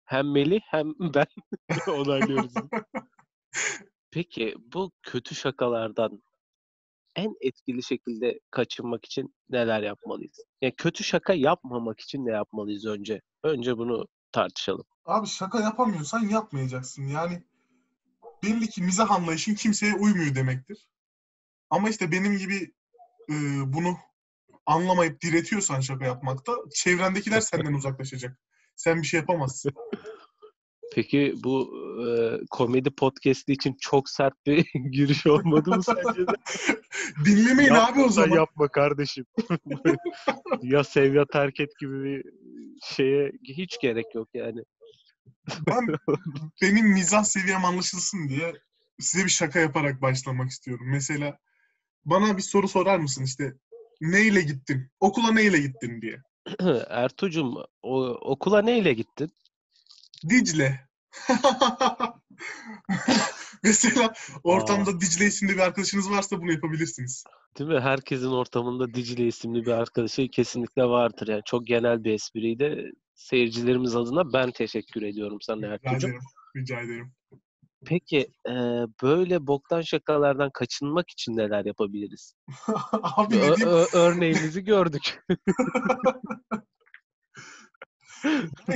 hem 0.05 0.31
Melih 0.31 0.61
hem 0.65 0.93
ben 1.15 1.25
onaylıyoruz. 1.87 2.53
Peki 4.13 4.55
bu 4.73 4.91
kötü 5.03 5.35
şakalardan 5.35 6.23
en 7.15 7.33
etkili 7.41 7.83
şekilde 7.83 8.39
kaçınmak 8.51 9.05
için 9.05 9.35
neler 9.49 9.81
yapmalıyız? 9.81 10.39
Yani 10.61 10.73
kötü 10.77 11.03
şaka 11.03 11.33
yapmamak 11.33 11.99
için 11.99 12.25
ne 12.25 12.31
yapmalıyız 12.31 12.85
önce? 12.85 13.21
Önce 13.43 13.77
bunu 13.77 14.07
tartışalım. 14.31 14.85
Abi 15.05 15.27
şaka 15.27 15.59
yapamıyorsan 15.59 16.19
yapmayacaksın. 16.19 17.07
Yani 17.07 17.43
belli 18.43 18.67
ki 18.69 18.83
mizah 18.83 19.11
anlayışın 19.11 19.55
kimseye 19.55 19.95
uymuyor 19.95 20.35
demektir. 20.35 20.87
Ama 21.69 21.89
işte 21.89 22.11
benim 22.11 22.37
gibi 22.37 22.73
e, 23.29 23.33
bunu 23.73 23.97
anlamayıp 24.65 25.21
diretiyorsan 25.21 25.79
şaka 25.79 26.05
yapmakta 26.05 26.53
çevrendekiler 26.75 27.41
senden 27.41 27.73
uzaklaşacak. 27.79 28.39
Sen 28.75 29.01
bir 29.01 29.07
şey 29.07 29.19
yapamazsın. 29.19 29.71
Peki 30.95 31.33
bu 31.43 31.73
e, 32.07 32.39
komedi 32.49 32.89
podcast'i 32.91 33.53
için 33.53 33.77
çok 33.81 34.09
sert 34.09 34.45
bir 34.45 34.65
giriş 34.91 35.27
olmadı 35.27 35.69
mı 35.69 35.83
sence 35.83 36.27
de? 36.27 36.31
Dinlemeyin 37.25 37.69
abi 37.71 37.99
o 37.99 38.01
Yapma 38.01 38.09
zaman. 38.09 38.35
yapma 38.35 38.67
kardeşim. 38.67 39.25
ya 40.61 40.83
sev 40.83 41.15
ya 41.15 41.25
terk 41.33 41.59
et 41.59 41.79
gibi 41.79 42.03
bir 42.03 42.23
şeye 42.83 43.31
hiç 43.43 43.79
gerek 43.81 44.15
yok 44.15 44.29
yani. 44.33 44.63
Ben 45.67 45.87
benim 46.61 46.87
mizah 46.87 47.23
seviyem 47.23 47.65
anlaşılsın 47.65 48.29
diye 48.29 48.53
size 48.99 49.25
bir 49.25 49.29
şaka 49.29 49.59
yaparak 49.59 50.01
başlamak 50.01 50.49
istiyorum. 50.49 50.85
Mesela 50.89 51.37
bana 52.05 52.37
bir 52.37 52.41
soru 52.41 52.67
sorar 52.67 52.99
mısın 52.99 53.23
işte 53.23 53.53
neyle 54.01 54.41
gittin? 54.41 54.91
Okula 54.99 55.31
neyle 55.31 55.57
gittin 55.57 56.01
diye. 56.01 56.17
Ertuğ'cum 56.89 57.55
o, 57.81 58.05
okula 58.07 58.61
neyle 58.61 58.93
gittin? 58.93 59.31
Dicle. 60.29 60.79
Mesela 63.63 64.13
ortamda 64.43 65.01
Dicle 65.01 65.25
isimli 65.25 65.53
bir 65.53 65.59
arkadaşınız 65.59 66.11
varsa 66.11 66.41
bunu 66.41 66.51
yapabilirsiniz. 66.51 67.23
Değil 67.59 67.69
mi? 67.69 67.79
Herkesin 67.79 68.31
ortamında 68.31 68.93
Dicle 68.93 69.27
isimli 69.27 69.65
bir 69.65 69.71
arkadaşı 69.71 70.27
kesinlikle 70.27 70.83
vardır. 70.83 71.27
Yani 71.27 71.41
çok 71.45 71.67
genel 71.67 72.03
bir 72.03 72.13
espriydi. 72.13 72.91
Seyircilerimiz 73.15 73.95
adına 73.95 74.33
ben 74.33 74.51
teşekkür 74.51 75.01
ediyorum 75.01 75.37
sana 75.41 75.65
ederim. 75.75 76.19
Rica 76.55 76.79
ederim. 76.79 77.13
Peki 77.85 78.27
e, 78.47 78.53
böyle 79.03 79.47
boktan 79.47 79.81
şakalardan 79.81 80.49
kaçınmak 80.53 81.09
için 81.09 81.37
neler 81.37 81.65
yapabiliriz? 81.65 82.33
Abi 82.91 83.35
ne 83.37 83.41
Ö- 83.41 83.65
ö- 83.65 83.87
örneğimizi 83.93 84.63
gördük. 84.63 85.23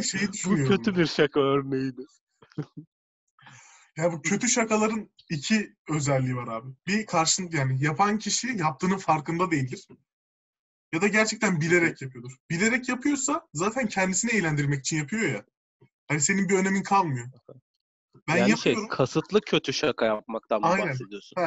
Şeyi 0.01 0.27
Bu 0.27 0.33
düşünüyorum. 0.33 0.67
kötü 0.67 0.95
bir 0.95 1.05
şaka 1.05 1.39
örneğiydi. 1.39 2.01
Ya 3.97 4.11
bu 4.11 4.21
kötü 4.21 4.49
şakaların 4.49 5.09
iki 5.29 5.75
özelliği 5.89 6.35
var 6.35 6.47
abi. 6.47 6.69
Bir 6.87 7.05
karşın 7.05 7.49
yani 7.51 7.83
yapan 7.83 8.19
kişi 8.19 8.47
yaptığının 8.47 8.97
farkında 8.97 9.51
değildir. 9.51 9.87
Ya 10.93 11.01
da 11.01 11.07
gerçekten 11.07 11.61
bilerek 11.61 12.01
yapıyordur. 12.01 12.31
Bilerek 12.49 12.89
yapıyorsa 12.89 13.47
zaten 13.53 13.87
kendisini 13.87 14.31
eğlendirmek 14.31 14.79
için 14.79 14.97
yapıyor 14.97 15.21
ya. 15.21 15.45
Hani 16.07 16.21
senin 16.21 16.49
bir 16.49 16.55
önemin 16.55 16.83
kalmıyor. 16.83 17.27
Ben 18.27 18.37
yani 18.37 18.49
yapıyorum. 18.49 18.81
şey 18.81 18.89
kasıtlı 18.89 19.41
kötü 19.41 19.73
şaka 19.73 20.05
yapmaktan 20.05 20.61
mı 20.61 20.67
Aynen. 20.67 20.87
bahsediyorsun? 20.87 21.37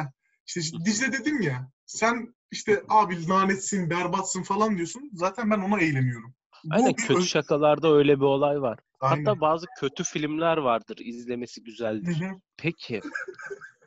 İşte 0.55 0.77
Dicle 0.85 1.11
dedim 1.11 1.41
ya. 1.41 1.71
Sen 1.85 2.35
işte 2.51 2.83
abi 2.89 3.27
lanetsin, 3.27 3.89
berbatsın 3.89 4.43
falan 4.43 4.77
diyorsun. 4.77 5.09
Zaten 5.13 5.51
ben 5.51 5.59
ona 5.59 5.79
eğleniyorum. 5.79 6.35
Aynen 6.69 6.93
kötü 6.93 7.21
şakalarda 7.25 7.87
öyle 7.93 8.17
bir 8.19 8.25
olay 8.25 8.61
var. 8.61 8.79
Aynen. 8.99 9.25
Hatta 9.25 9.41
bazı 9.41 9.65
kötü 9.79 10.03
filmler 10.03 10.57
vardır 10.57 10.97
izlemesi 10.99 11.61
Hı 11.61 11.65
güzeldir. 11.65 12.21
hı. 12.25 12.31
Peki 12.57 13.01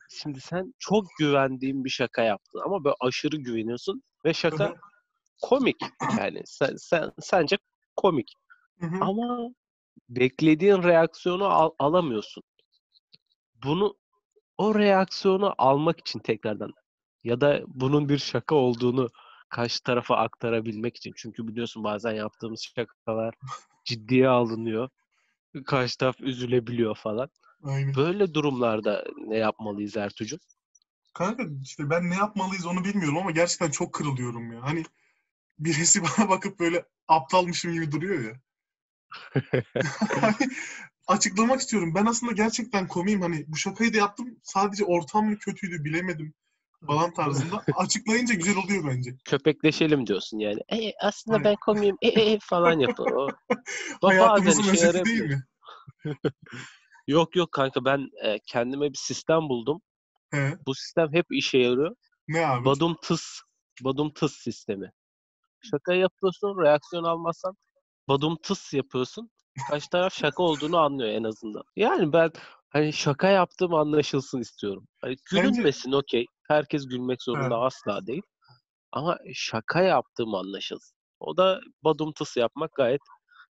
şimdi 0.09 0.41
sen 0.41 0.75
çok 0.79 1.05
güvendiğin 1.19 1.85
bir 1.85 1.91
şaka 1.91 2.23
yaptın 2.23 2.61
ama 2.65 2.85
böyle 2.85 2.97
aşırı 3.01 3.37
güveniyorsun 3.37 4.03
ve 4.25 4.29
Hı 4.31 4.35
şaka 4.37 4.65
hı. 4.65 4.75
komik 5.43 5.77
yani 6.19 6.43
sen, 6.45 6.77
sen 6.77 7.13
sence 7.21 7.57
komik 7.97 8.33
Hı 8.81 8.87
hı. 8.87 8.97
ama 9.01 9.49
beklediğin 10.09 10.83
reaksiyonu 10.83 11.45
al- 11.45 11.75
alamıyorsun. 11.79 12.43
Bunu 13.65 13.95
o 14.59 14.75
reaksiyonu 14.75 15.55
almak 15.59 16.01
için 16.01 16.19
tekrardan 16.19 16.73
ya 17.25 17.41
da 17.41 17.61
bunun 17.67 18.09
bir 18.09 18.19
şaka 18.19 18.55
olduğunu 18.55 19.09
karşı 19.55 19.83
tarafa 19.83 20.17
aktarabilmek 20.17 20.97
için. 20.97 21.13
Çünkü 21.17 21.49
biliyorsun 21.49 21.85
bazen 21.85 22.13
yaptığımız 22.13 22.63
şakalar 22.63 23.35
ciddiye 23.85 24.29
alınıyor. 24.29 24.89
Karşı 25.67 25.99
taraf 25.99 26.21
üzülebiliyor 26.21 26.97
falan. 26.97 27.29
Aynen. 27.65 27.95
Böyle 27.97 28.35
durumlarda 28.35 29.05
ne 29.27 29.37
yapmalıyız 29.37 29.97
Ertuğ'cum? 29.97 30.39
Kanka 31.13 31.45
işte 31.63 31.91
ben 31.91 32.11
ne 32.11 32.15
yapmalıyız 32.15 32.67
onu 32.67 32.85
bilmiyorum 32.85 33.19
ama 33.19 33.31
gerçekten 33.31 33.71
çok 33.71 33.93
kırılıyorum 33.93 34.53
ya. 34.53 34.63
Hani 34.63 34.85
birisi 35.59 36.03
bana 36.19 36.29
bakıp 36.29 36.61
böyle 36.61 36.85
aptalmışım 37.09 37.73
gibi 37.73 37.93
duruyor 37.93 38.25
ya. 38.25 38.41
Açıklamak 41.07 41.61
istiyorum. 41.61 41.95
Ben 41.95 42.07
aslında 42.07 42.33
gerçekten 42.33 42.89
komiyim. 42.89 43.21
Hani 43.21 43.45
bu 43.49 43.57
şakayı 43.57 43.95
da 43.95 43.99
yaptım. 43.99 44.37
Sadece 44.43 44.85
ortam 44.85 45.27
mı 45.31 45.39
kötüydü 45.39 45.85
bilemedim 45.85 46.35
falan 46.87 47.13
tarzında. 47.13 47.65
Açıklayınca 47.77 48.35
güzel 48.35 48.57
oluyor 48.57 48.85
bence. 48.89 49.17
Köpekleşelim 49.25 50.07
diyorsun 50.07 50.39
yani. 50.39 50.61
E, 50.73 50.93
aslında 51.03 51.37
Aynen. 51.37 51.45
ben 51.51 51.57
komiyim 51.65 51.97
e, 52.03 52.09
e, 52.09 52.33
e 52.33 52.39
falan 52.43 52.79
yapıyor. 52.79 53.11
O, 53.13 53.29
Hayatımızın 54.09 54.73
özeti 54.73 55.05
değil 55.05 55.23
mi? 55.23 55.45
Yok 57.07 57.37
yok 57.37 57.53
kanka 57.53 57.85
ben 57.85 58.09
e, 58.25 58.39
kendime 58.47 58.93
bir 58.93 58.99
sistem 58.99 59.49
buldum. 59.49 59.83
He. 60.31 60.59
Bu 60.67 60.75
sistem 60.75 61.13
hep 61.13 61.27
işe 61.31 61.59
yarıyor. 61.59 61.97
Ne 62.29 62.47
abi? 62.47 62.65
Badum 62.65 62.97
tıs. 63.03 63.41
Badum 63.85 64.13
tıs 64.13 64.33
sistemi. 64.33 64.91
Şaka 65.71 65.95
yapıyorsun, 65.95 66.63
reaksiyon 66.63 67.05
almazsan 67.05 67.57
badum 68.09 68.37
tıs 68.43 68.73
yapıyorsun. 68.73 69.31
Karşı 69.71 69.91
taraf 69.91 70.15
şaka 70.15 70.43
olduğunu 70.43 70.79
anlıyor 70.79 71.11
en 71.11 71.25
azından. 71.25 71.63
Yani 71.77 72.13
ben 72.13 72.31
hani 72.75 72.93
şaka 72.93 73.29
yaptığım 73.29 73.75
anlaşılsın 73.75 74.41
istiyorum. 74.41 74.87
Hani 75.01 75.17
Bence- 75.35 75.49
gülünmesin 75.51 75.93
okey. 75.93 76.27
Herkes 76.49 76.87
gülmek 76.89 77.23
zorunda 77.23 77.59
asla 77.59 78.07
değil. 78.07 78.23
Ama 78.93 79.19
şaka 79.35 79.83
yaptığım 79.83 80.35
anlaşılsın. 80.35 80.97
O 81.21 81.37
da 81.37 81.61
badum 81.85 82.13
tıs 82.13 82.37
yapmak 82.37 82.75
gayet 82.75 83.01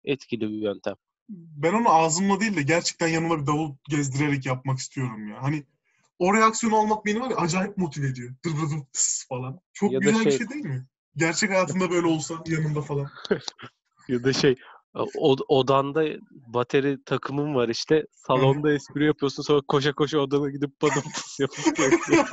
etkili 0.04 0.42
bir 0.50 0.62
yöntem. 0.62 0.96
Ben 1.30 1.74
onu 1.74 1.90
ağzımla 1.90 2.40
değil 2.40 2.56
de 2.56 2.62
gerçekten 2.62 3.08
yanına 3.08 3.42
bir 3.42 3.48
davul 3.48 3.76
gezdirerek 3.90 4.46
yapmak 4.46 4.78
istiyorum 4.80 5.28
ya. 5.28 5.44
Hani 5.44 5.64
o 6.20 6.34
reaksiyonu 6.34 6.76
almak 6.76 7.06
beni 7.06 7.20
var 7.22 7.30
ya 7.30 7.38
acayip 7.38 7.78
motive 7.78 8.08
ediyor. 8.08 8.36
Dır 8.46 8.52
dır 8.52 8.70
dır 8.78 8.86
tıs 8.94 9.28
falan. 9.28 9.60
Çok 9.74 9.92
Ya 9.92 10.00
güzel 10.00 10.20
bir 10.20 10.24
şey- 10.24 10.38
şey 10.38 10.50
değil 10.50 10.66
mi? 10.66 10.88
Gerçek 11.16 11.50
hayatında 11.50 11.92
böyle 11.92 12.08
olsa 12.08 12.36
yanımda 12.48 12.82
falan. 12.82 13.08
Ya 14.10 14.24
da 14.24 14.34
şey 14.34 14.56
O, 14.96 15.36
odanda 15.48 16.06
bateri 16.48 17.04
takımın 17.04 17.56
var 17.56 17.70
işte. 17.70 18.06
Salonda 18.12 18.72
espri 18.72 19.06
yapıyorsun 19.06 19.44
sonra 19.44 19.62
koşa 19.68 19.94
koşa 19.94 20.20
odana 20.20 20.50
gidip 20.50 20.72
yapıp 21.40 21.76
geliyor. 21.78 22.30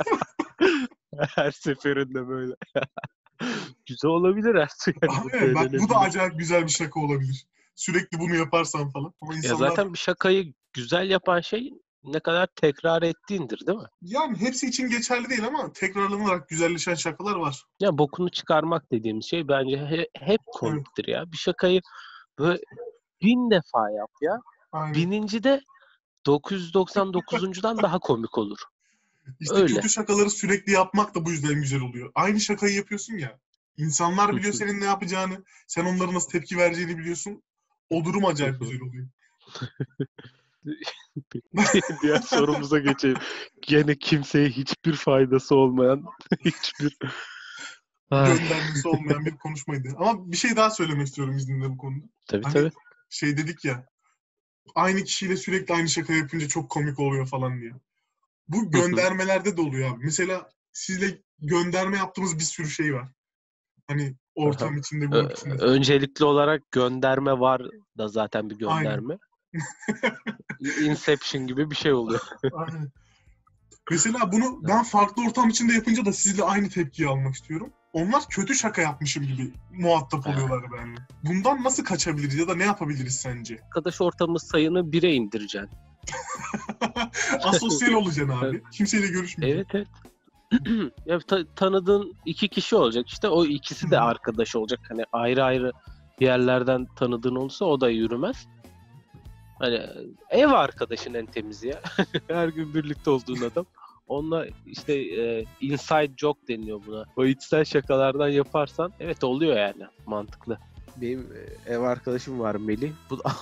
Her 1.35 1.51
seferinde 1.51 2.27
böyle. 2.27 2.53
Güzel 3.85 4.11
olabilir 4.11 4.55
Ertuğ. 4.55 4.91
Yani 5.01 5.23
bu 5.23 5.37
Abi, 5.37 5.55
bak 5.55 5.81
bu 5.81 5.89
da 5.89 5.99
acayip 5.99 6.39
güzel 6.39 6.63
bir 6.63 6.71
şaka 6.71 6.99
olabilir. 6.99 7.47
Sürekli 7.75 8.19
bunu 8.19 8.35
yaparsan 8.35 8.89
falan. 8.89 9.13
Ama 9.21 9.33
Ya 9.33 9.37
insanlar... 9.37 9.69
zaten 9.69 9.93
bir 9.93 9.97
şakayı 9.97 10.53
güzel 10.73 11.09
yapan 11.09 11.41
şey 11.41 11.73
ne 12.03 12.19
kadar 12.19 12.47
tekrar 12.55 13.03
ettiğindir 13.03 13.67
değil 13.67 13.77
mi? 13.77 13.87
Yani 14.01 14.37
hepsi 14.37 14.67
için 14.67 14.89
geçerli 14.89 15.29
değil 15.29 15.45
ama 15.47 15.73
tekrarlanarak 15.73 16.49
güzelleşen 16.49 16.95
şakalar 16.95 17.35
var. 17.35 17.63
Ya 17.79 17.97
bokunu 17.97 18.29
çıkarmak 18.29 18.91
dediğimiz 18.91 19.25
şey 19.25 19.47
bence 19.47 19.77
he- 19.77 20.09
hep 20.25 20.41
komiktir 20.45 21.07
ya. 21.07 21.31
Bir 21.31 21.37
şakayı 21.37 21.81
böyle 22.39 22.59
bin 23.21 23.51
defa 23.51 23.89
yap 23.89 24.11
ya. 24.21 24.41
Aynen. 24.71 24.93
Bininci 24.93 25.43
de 25.43 25.61
999'uncudan 26.25 27.81
daha 27.81 27.99
komik 27.99 28.37
olur. 28.37 28.57
İşte 29.39 29.55
öyle. 29.55 29.73
kötü 29.73 29.89
şakaları 29.89 30.29
sürekli 30.29 30.71
yapmak 30.71 31.15
da 31.15 31.25
bu 31.25 31.31
yüzden 31.31 31.53
güzel 31.53 31.81
oluyor. 31.81 32.11
Aynı 32.15 32.39
şakayı 32.39 32.75
yapıyorsun 32.75 33.17
ya. 33.17 33.39
İnsanlar 33.77 34.35
biliyor 34.35 34.53
senin 34.53 34.81
ne 34.81 34.85
yapacağını. 34.85 35.43
Sen 35.67 35.85
onlara 35.85 36.13
nasıl 36.13 36.29
tepki 36.29 36.57
vereceğini 36.57 36.97
biliyorsun. 36.97 37.43
O 37.89 38.05
durum 38.05 38.25
acayip 38.25 38.59
güzel 38.59 38.81
oluyor. 38.81 39.07
Diğer 42.01 42.21
sorumuza 42.21 42.79
geçelim. 42.79 43.17
Gene 43.61 43.95
kimseye 43.95 44.49
hiçbir 44.49 44.93
faydası 44.93 45.55
olmayan 45.55 46.05
hiçbir 46.45 46.97
Göndermesi 48.11 48.87
olmayan 48.87 49.25
bir 49.25 49.37
konuşmaydı. 49.37 49.89
Ama 49.97 50.31
bir 50.31 50.37
şey 50.37 50.55
daha 50.55 50.69
söylemek 50.69 51.07
istiyorum 51.07 51.37
izninle 51.37 51.69
bu 51.69 51.77
konuda. 51.77 52.05
tabii 52.27 52.43
Hani 52.43 52.53
tabii. 52.53 52.71
şey 53.09 53.37
dedik 53.37 53.65
ya. 53.65 53.85
Aynı 54.75 55.03
kişiyle 55.03 55.37
sürekli 55.37 55.73
aynı 55.73 55.89
şaka 55.89 56.13
yapınca 56.13 56.47
çok 56.47 56.69
komik 56.69 56.99
oluyor 56.99 57.27
falan 57.27 57.61
diye. 57.61 57.71
Bu 58.47 58.71
göndermelerde 58.71 59.57
de 59.57 59.61
oluyor 59.61 59.89
abi. 59.95 60.05
Mesela 60.05 60.49
sizle 60.73 61.21
gönderme 61.39 61.97
yaptığımız 61.97 62.35
bir 62.39 62.43
sürü 62.43 62.69
şey 62.69 62.93
var. 62.93 63.07
Hani 63.87 64.15
ortam 64.35 64.77
içinde, 64.77 65.05
Ö- 65.05 65.09
grup 65.09 65.37
içinde. 65.37 65.53
öncelikli 65.53 66.25
olarak 66.25 66.71
gönderme 66.71 67.39
var 67.39 67.61
da 67.97 68.07
zaten 68.07 68.49
bir 68.49 68.55
gönderme. 68.55 69.17
Inception 70.81 71.47
gibi 71.47 71.71
bir 71.71 71.75
şey 71.75 71.93
oluyor. 71.93 72.21
Aynen. 72.53 72.91
Mesela 73.91 74.31
bunu 74.31 74.67
ben 74.67 74.83
farklı 74.83 75.25
ortam 75.27 75.49
içinde 75.49 75.73
yapınca 75.73 76.05
da 76.05 76.13
sizle 76.13 76.43
aynı 76.43 76.69
tepkiyi 76.69 77.07
almak 77.07 77.35
istiyorum. 77.35 77.73
Onlar 77.97 78.23
kötü 78.29 78.55
şaka 78.55 78.81
yapmışım 78.81 79.23
gibi 79.27 79.51
muhatap 79.71 80.25
Ha. 80.25 80.29
oluyorlar 80.31 80.71
benimle. 80.73 80.99
Bundan 81.23 81.63
nasıl 81.63 81.83
kaçabiliriz 81.83 82.35
ya 82.35 82.47
da 82.47 82.55
ne 82.55 82.63
yapabiliriz 82.63 83.15
sence? 83.15 83.59
Arkadaş 83.65 84.01
ortamı 84.01 84.39
sayını 84.39 84.91
bire 84.91 85.13
indireceksin. 85.13 85.69
Asosyal 87.43 87.93
olacaksın 87.93 88.29
abi. 88.37 88.63
Kimseyle 88.71 89.07
görüşmeyeceksin. 89.07 89.67
Evet 89.73 89.87
evet. 90.51 90.93
ya 91.05 91.19
ta- 91.19 91.53
tanıdığın 91.55 92.15
iki 92.25 92.47
kişi 92.49 92.75
olacak 92.75 93.09
işte 93.09 93.27
o 93.27 93.45
ikisi 93.45 93.91
de 93.91 93.99
arkadaş 93.99 94.55
olacak. 94.55 94.79
Hani 94.89 95.03
ayrı 95.11 95.43
ayrı 95.43 95.71
yerlerden 96.19 96.85
tanıdığın 96.95 97.35
olursa 97.35 97.65
o 97.65 97.81
da 97.81 97.89
yürümez. 97.89 98.47
Hani 99.59 99.81
ev 100.29 100.47
arkadaşın 100.47 101.13
en 101.13 101.25
temizi 101.25 101.67
ya. 101.67 101.81
Her 102.27 102.47
gün 102.47 102.73
birlikte 102.73 103.09
olduğun 103.09 103.41
adam. 103.41 103.65
Onunla 104.07 104.45
işte 104.65 104.93
e, 104.93 105.45
inside 105.61 106.11
joke 106.17 106.47
deniyor 106.47 106.81
buna. 106.87 107.05
O 107.15 107.25
içsel 107.25 107.65
şakalardan 107.65 108.27
yaparsan 108.29 108.93
evet 108.99 109.23
oluyor 109.23 109.57
yani 109.57 109.83
mantıklı. 110.05 110.57
Benim 111.01 111.19
e, 111.67 111.73
ev 111.73 111.79
arkadaşım 111.79 112.39
var 112.39 112.55
Melih. 112.55 112.91
Bu, 113.09 113.19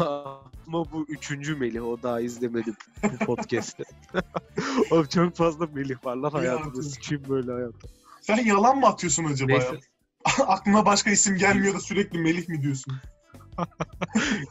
ama 0.67 0.91
bu 0.91 1.05
üçüncü 1.09 1.55
Melih. 1.55 1.83
O 1.85 2.01
daha 2.03 2.21
izlemedim 2.21 2.75
bu 3.03 3.17
podcast'te. 3.25 3.83
Oğlum 4.91 5.05
çok 5.05 5.35
fazla 5.35 5.67
Melih 5.73 6.05
var 6.05 6.15
lan 6.15 6.29
hayatımda. 6.31 6.63
Hayatım. 6.63 6.83
Sıçayım 6.83 7.23
böyle 7.29 7.51
hayatım. 7.51 7.89
Sen 8.21 8.45
yalan 8.45 8.77
mı 8.79 8.87
atıyorsun 8.87 9.23
acaba 9.25 9.51
Neyse. 9.51 9.67
ya? 9.75 10.45
Aklına 10.47 10.85
başka 10.85 11.11
isim 11.11 11.37
gelmiyor 11.37 11.73
da 11.73 11.79
sürekli 11.79 12.19
Melih 12.19 12.49
mi 12.49 12.61
diyorsun? 12.61 12.93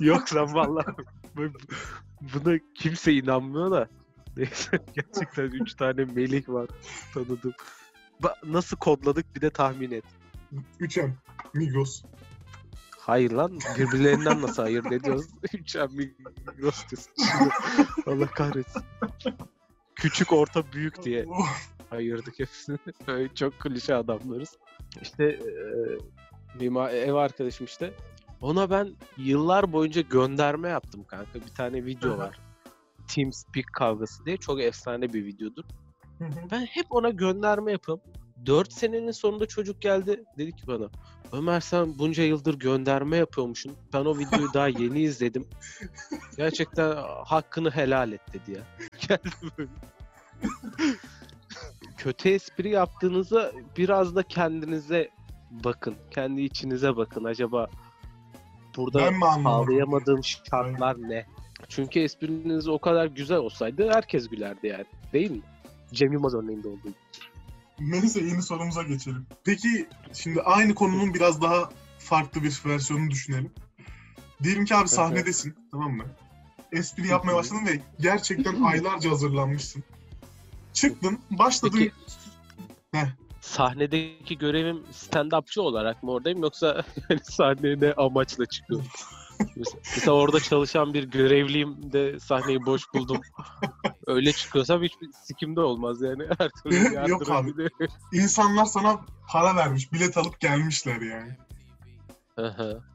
Yok 0.00 0.28
sen 0.28 0.54
vallahi 0.54 0.86
bu- 1.36 1.58
buna 2.20 2.58
kimse 2.74 3.12
inanmıyor 3.12 3.70
da. 3.70 3.88
Neyse 4.36 4.78
gerçekten 4.94 5.44
üç 5.44 5.74
tane 5.74 6.04
Melih 6.04 6.48
var 6.48 6.68
tanıdım. 7.14 7.52
Ba- 8.22 8.52
Nasıl 8.52 8.76
kodladık 8.76 9.36
bir 9.36 9.40
de 9.40 9.50
tahmin 9.50 9.90
et. 9.90 10.04
Üçem. 10.80 11.16
Migros. 11.54 12.02
Hayır 12.98 13.30
lan 13.30 13.58
birbirlerinden 13.78 14.42
nasıl 14.42 14.62
ayırt 14.62 14.92
ediyoruz? 14.92 15.26
Üç 15.54 15.74
Migros 15.74 16.84
diyorsun. 16.90 17.12
Allah 18.06 18.26
kahretsin. 18.26 18.82
Küçük, 19.94 20.32
orta, 20.32 20.72
büyük 20.72 21.02
diye 21.02 21.26
ayırdık 21.90 22.38
hepsini. 22.38 22.78
Öyle 23.06 23.34
çok 23.34 23.60
klişe 23.60 23.94
adamlarız. 23.94 24.58
İşte 25.02 25.40
benim 26.60 26.76
a- 26.76 26.90
ev 26.90 27.14
arkadaşım 27.14 27.66
işte. 27.66 27.94
Ona 28.40 28.70
ben 28.70 28.94
yıllar 29.16 29.72
boyunca 29.72 30.00
gönderme 30.00 30.68
yaptım 30.68 31.04
kanka. 31.04 31.34
Bir 31.34 31.54
tane 31.54 31.84
video 31.84 32.18
var. 32.18 32.40
TeamSpeak 33.08 33.66
kavgası 33.72 34.26
diye. 34.26 34.36
Çok 34.36 34.60
efsane 34.60 35.12
bir 35.12 35.24
videodur. 35.24 35.64
Hı 36.18 36.24
hı. 36.24 36.50
Ben 36.50 36.66
hep 36.66 36.86
ona 36.90 37.10
gönderme 37.10 37.72
yapıyorum. 37.72 38.04
4 38.46 38.72
senenin 38.72 39.10
sonunda 39.10 39.46
çocuk 39.46 39.82
geldi. 39.82 40.24
Dedi 40.38 40.56
ki 40.56 40.66
bana 40.66 40.88
Ömer 41.32 41.60
sen 41.60 41.98
bunca 41.98 42.22
yıldır 42.22 42.54
gönderme 42.54 43.16
yapıyormuşsun. 43.16 43.76
Ben 43.92 44.04
o 44.04 44.18
videoyu 44.18 44.54
daha 44.54 44.68
yeni 44.68 45.00
izledim. 45.02 45.48
Gerçekten 46.36 46.96
hakkını 47.24 47.70
helal 47.70 48.12
et 48.12 48.20
dedi 48.32 48.52
ya. 48.52 48.62
Geldi 49.08 49.30
böyle. 49.58 49.70
Kötü 51.96 52.28
espri 52.28 52.68
yaptığınızda 52.68 53.52
biraz 53.76 54.16
da 54.16 54.22
kendinize 54.22 55.10
bakın. 55.50 55.94
Kendi 56.10 56.42
içinize 56.42 56.96
bakın. 56.96 57.24
Acaba 57.24 57.68
burada 58.76 59.12
sağlayamadığım 59.42 60.24
şartlar 60.24 60.96
ne? 60.98 61.26
Çünkü 61.68 62.00
espriniz 62.00 62.68
o 62.68 62.78
kadar 62.78 63.06
güzel 63.06 63.38
olsaydı 63.38 63.90
herkes 63.92 64.28
gülerdi 64.28 64.66
yani. 64.66 64.84
Değil 65.12 65.30
mi? 65.30 65.40
Cem 65.92 66.12
Yılmaz 66.12 66.34
örneğinde 66.34 66.68
olduğu 66.68 66.82
gibi. 66.82 66.94
Neyse 67.80 68.20
yeni 68.20 68.42
sorumuza 68.42 68.82
geçelim. 68.82 69.26
Peki 69.44 69.86
şimdi 70.12 70.42
aynı 70.42 70.74
konunun 70.74 71.14
biraz 71.14 71.42
daha 71.42 71.70
farklı 71.98 72.42
bir 72.42 72.60
versiyonunu 72.66 73.10
düşünelim. 73.10 73.50
Diyelim 74.42 74.64
ki 74.64 74.74
abi 74.74 74.88
sahnedesin 74.88 75.54
tamam 75.70 75.92
mı? 75.92 76.04
Espri 76.72 77.08
yapmaya 77.08 77.34
başladın 77.34 77.66
ve 77.66 77.80
gerçekten 78.00 78.62
aylarca 78.64 79.10
hazırlanmışsın. 79.10 79.84
Çıktın, 80.72 81.18
başladın. 81.30 81.78
Peki- 82.92 83.10
Sahnedeki 83.40 84.38
görevim 84.38 84.82
stand-upçı 84.92 85.60
olarak 85.60 86.02
mı 86.02 86.10
oradayım 86.10 86.42
yoksa 86.42 86.84
yani 87.08 87.20
sahneye 87.24 87.80
ne 87.80 87.92
amaçla 87.92 88.46
çıkıyorum? 88.46 88.86
mesela, 89.56 90.12
orada 90.12 90.40
çalışan 90.40 90.94
bir 90.94 91.04
görevliyim 91.04 91.92
de 91.92 92.20
sahneyi 92.20 92.66
boş 92.66 92.82
buldum. 92.94 93.20
Öyle 94.06 94.32
çıkıyorsam 94.32 94.82
hiçbir 94.82 95.08
sikimde 95.12 95.60
olmaz 95.60 96.02
yani. 96.02 96.22
Her 96.38 96.50
türlü 96.62 96.84
Yok 96.84 96.92
yardırabilir. 96.92 97.72
İnsanlar 98.12 98.64
sana 98.64 99.00
para 99.28 99.56
vermiş, 99.56 99.92
bilet 99.92 100.16
alıp 100.16 100.40
gelmişler 100.40 101.00
yani. 101.00 101.36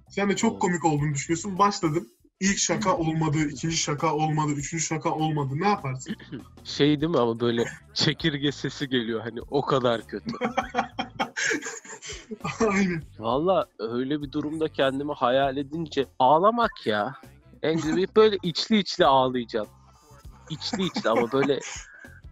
Sen 0.10 0.30
de 0.30 0.36
çok 0.36 0.62
komik 0.62 0.86
olduğunu 0.86 1.14
düşünüyorsun. 1.14 1.60
Başladın. 1.60 2.12
İlk 2.40 2.58
şaka 2.58 2.98
olmadı, 2.98 3.38
ikinci 3.38 3.78
şaka 3.78 4.16
olmadı, 4.16 4.52
üçüncü 4.52 4.84
şaka 4.84 5.10
olmadı. 5.10 5.54
Ne 5.60 5.68
yaparsın? 5.68 6.16
şey 6.64 7.02
değil 7.02 7.12
mi 7.12 7.20
ama 7.20 7.40
böyle 7.40 7.66
çekirge 7.94 8.52
sesi 8.52 8.90
geliyor 8.90 9.22
hani 9.22 9.42
o 9.50 9.66
kadar 9.66 10.08
kötü. 10.08 10.30
Aynen. 12.70 13.04
Valla 13.20 13.66
öyle 13.80 14.22
bir 14.22 14.32
durumda 14.32 14.68
kendimi 14.68 15.14
hayal 15.14 15.58
edince 15.58 16.06
ağlamak 16.20 16.88
ya. 16.88 17.16
En 17.64 17.76
güzeli 17.76 18.08
böyle 18.16 18.38
içli 18.44 18.78
içli 18.80 19.06
ağlayacaksın. 19.06 19.76
İçli 20.50 20.86
içli 20.86 21.10
ama 21.10 21.32
böyle 21.32 21.60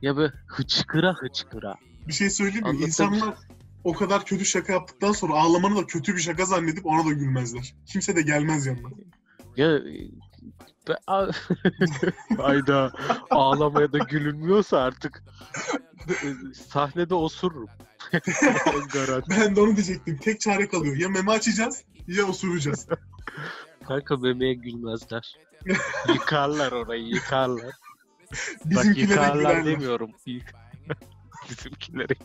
ya 0.01 0.17
böyle 0.17 0.33
hıçkıra 0.47 1.13
hıçkıra. 1.13 1.75
Bir 2.07 2.13
şey 2.13 2.29
söyleyeyim 2.29 2.63
mi? 2.63 2.69
Anlatabilir. 2.69 2.87
İnsanlar 2.87 3.35
o 3.83 3.93
kadar 3.93 4.25
kötü 4.25 4.45
şaka 4.45 4.73
yaptıktan 4.73 5.11
sonra 5.11 5.33
ağlamanı 5.33 5.75
da 5.75 5.85
kötü 5.85 6.15
bir 6.15 6.21
şaka 6.21 6.45
zannedip 6.45 6.85
ona 6.85 7.05
da 7.05 7.13
gülmezler. 7.13 7.75
Kimse 7.85 8.15
de 8.15 8.21
gelmez 8.21 8.65
yanına. 8.65 8.89
Ya 9.57 9.79
be- 10.87 10.97
a- 11.07 11.31
Hayda 12.37 12.91
ağlamaya 13.29 13.93
da 13.93 13.97
gülünmüyorsa 13.97 14.77
artık 14.81 15.23
sahnede 16.69 17.15
osururum. 17.15 17.69
Ben 19.29 19.55
de 19.55 19.61
onu 19.61 19.75
diyecektim. 19.75 20.17
Tek 20.17 20.39
çare 20.41 20.67
kalıyor. 20.67 20.95
Ya 20.95 21.09
meme 21.09 21.31
açacağız 21.31 21.83
ya 22.07 22.25
osuracağız. 22.25 22.87
Kanka 23.87 24.17
memeye 24.17 24.53
gülmezler. 24.53 25.35
Yıkarlar 26.13 26.71
orayı 26.71 27.03
yıkarlar. 27.07 27.65
Bak 28.65 28.83
Bizimkilere 28.83 29.01
yıkarlar 29.11 29.33
gülerler. 29.35 29.65
demiyorum. 29.65 30.11
Yık- 30.25 30.55
Bizimkilere. 31.49 32.15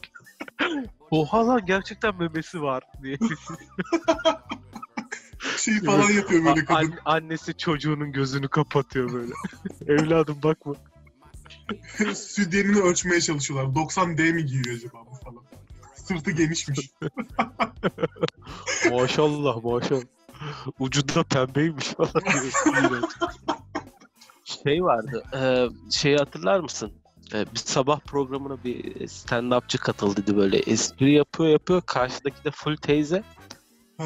Oha 1.10 1.46
lan 1.46 1.66
gerçekten 1.66 2.16
memesi 2.18 2.62
var 2.62 2.82
diye. 3.02 3.16
Şey 5.58 5.80
falan 5.80 6.10
yapıyor 6.10 6.44
böyle 6.44 6.64
kadın. 6.64 6.74
an- 6.74 6.98
annesi 7.04 7.56
çocuğunun 7.56 8.12
gözünü 8.12 8.48
kapatıyor 8.48 9.12
böyle. 9.12 9.32
Evladım 10.02 10.38
bakma. 10.42 10.74
Sütyenini 12.14 12.80
ölçmeye 12.80 13.20
çalışıyorlar. 13.20 13.74
90D 13.74 14.32
mi 14.32 14.46
giyiyor 14.46 14.76
acaba 14.76 14.98
bu 15.10 15.14
falan. 15.24 15.42
Sırtı 15.94 16.30
genişmiş. 16.30 16.80
Maşallah 18.90 19.64
maşallah. 19.64 20.02
Ucunda 20.78 21.22
pembeymiş 21.22 21.86
falan. 21.86 22.22
şey 24.44 24.84
vardı. 24.84 25.22
E, 25.34 25.68
şeyi 25.90 26.16
hatırlar 26.16 26.60
mısın? 26.60 26.92
E, 27.34 27.46
bir 27.54 27.58
sabah 27.58 28.00
programına 28.00 28.64
bir 28.64 28.94
stand-upçı 29.08 29.78
katıldıydı 29.78 30.36
böyle. 30.36 30.58
Espri 30.58 31.12
yapıyor 31.12 31.50
yapıyor. 31.50 31.82
Karşıdaki 31.86 32.44
de 32.44 32.50
full 32.50 32.76
teyze. 32.76 33.22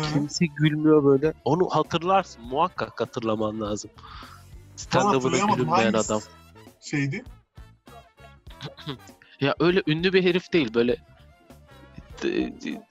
Kimse 0.02 0.46
gülmüyor 0.46 1.04
böyle. 1.04 1.32
Onu 1.44 1.68
hatırlarsın. 1.70 2.44
Muhakkak 2.44 3.00
hatırlaman 3.00 3.60
lazım. 3.60 3.90
Gülünmeyen 5.56 5.92
Hangisi 5.92 6.12
adam. 6.12 6.20
Şeydi. 6.80 7.24
Ya 9.40 9.54
öyle 9.60 9.82
ünlü 9.86 10.12
bir 10.12 10.24
herif 10.24 10.52
değil. 10.52 10.74
Böyle 10.74 10.96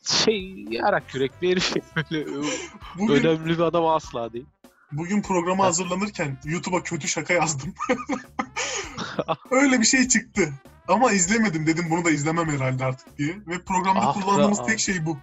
şey 0.03 0.65
yarak 0.69 1.15
yürek 1.15 1.41
bir 1.41 1.51
herif. 1.51 1.73
Böyle 1.95 2.25
Bugün, 2.97 3.13
önemli 3.13 3.49
bir 3.49 3.59
adam 3.59 3.85
asla 3.85 4.33
değil. 4.33 4.45
bugün 4.91 5.21
programa 5.21 5.65
hazırlanırken 5.65 6.37
YouTube'a 6.43 6.83
kötü 6.83 7.07
şaka 7.07 7.33
yazdım. 7.33 7.73
Öyle 9.51 9.79
bir 9.79 9.85
şey 9.85 10.07
çıktı. 10.07 10.53
Ama 10.87 11.11
izlemedim 11.11 11.67
dedim 11.67 11.85
bunu 11.89 12.05
da 12.05 12.11
izlemem 12.11 12.49
herhalde 12.49 12.85
artık 12.85 13.17
diye. 13.17 13.35
Ve 13.47 13.61
programda 13.61 13.99
Ah 14.01 14.13
kullandığımız 14.13 14.59
abi. 14.59 14.67
tek 14.67 14.79
şey 14.79 15.05
bu. 15.05 15.17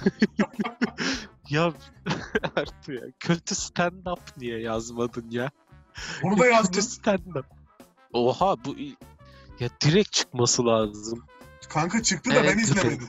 Ya 1.50 1.72
Ertuğ 2.56 2.92
ya 2.92 3.02
kötü 3.20 3.54
stand-up 3.54 4.20
niye 4.36 4.60
yazmadın 4.60 5.30
ya? 5.30 5.50
Onu 6.22 6.32
da 6.38 6.42
Kötü 6.42 6.54
yazdım. 6.54 6.80
stand-up. 6.82 7.44
Oha 8.12 8.56
bu 8.64 8.76
ya 9.60 9.68
direkt 9.84 10.12
çıkması 10.12 10.66
lazım. 10.66 11.24
Kanka 11.68 12.02
çıktı 12.02 12.30
da 12.30 12.34
Evet, 12.34 12.54
ben 12.56 12.62
izlemedim. 12.62 13.08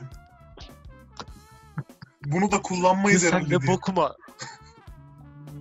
Bunu 2.26 2.50
da 2.50 2.62
kullanmayız 2.62 3.22
Sen 3.22 3.28
herhalde 3.28 3.44
ne 3.54 3.60
diye. 3.60 3.72
bokuma 3.72 4.16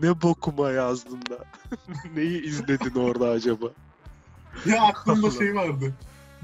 ne 0.01 0.21
bokuma 0.21 0.69
yazdın 0.71 1.21
da. 1.29 1.37
Neyi 2.15 2.41
izledin 2.43 2.99
orada 2.99 3.29
acaba? 3.29 3.65
Ya 4.65 4.81
aklımda 4.83 5.31
şey 5.31 5.55
vardı. 5.55 5.93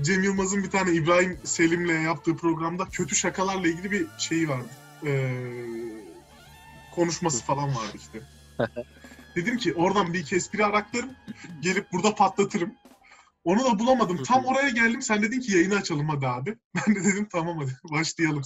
Cem 0.01 0.23
Yılmaz'ın 0.23 0.63
bir 0.63 0.69
tane 0.69 0.91
İbrahim 0.91 1.39
Selim'le 1.43 2.03
yaptığı 2.03 2.37
programda 2.37 2.85
kötü 2.85 3.15
şakalarla 3.15 3.67
ilgili 3.67 3.91
bir 3.91 4.07
şeyi 4.17 4.49
vardı. 4.49 4.69
Ee, 5.05 5.29
konuşması 6.95 7.43
falan 7.43 7.69
vardı 7.69 7.95
işte. 7.95 8.21
Dedim 9.35 9.57
ki 9.57 9.73
oradan 9.73 10.13
bir 10.13 10.19
iki 10.19 10.35
espri 10.35 10.65
araklarım. 10.65 11.09
Gelip 11.61 11.91
burada 11.93 12.15
patlatırım. 12.15 12.73
Onu 13.43 13.63
da 13.63 13.79
bulamadım. 13.79 14.23
Tam 14.23 14.45
oraya 14.45 14.69
geldim. 14.69 15.01
Sen 15.01 15.21
dedin 15.21 15.39
ki 15.39 15.51
yayını 15.51 15.75
açalım 15.75 16.09
hadi 16.09 16.27
abi. 16.27 16.57
Ben 16.75 16.95
de 16.95 17.03
dedim 17.03 17.27
tamam 17.31 17.57
hadi 17.57 17.71
başlayalım. 17.91 18.43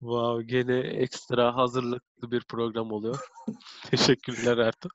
Wow, 0.00 0.42
gene 0.46 0.78
ekstra 0.78 1.56
hazırlıklı 1.56 2.30
bir 2.30 2.44
program 2.48 2.92
oluyor. 2.92 3.18
Teşekkürler 3.90 4.58
Ertuğ. 4.58 4.88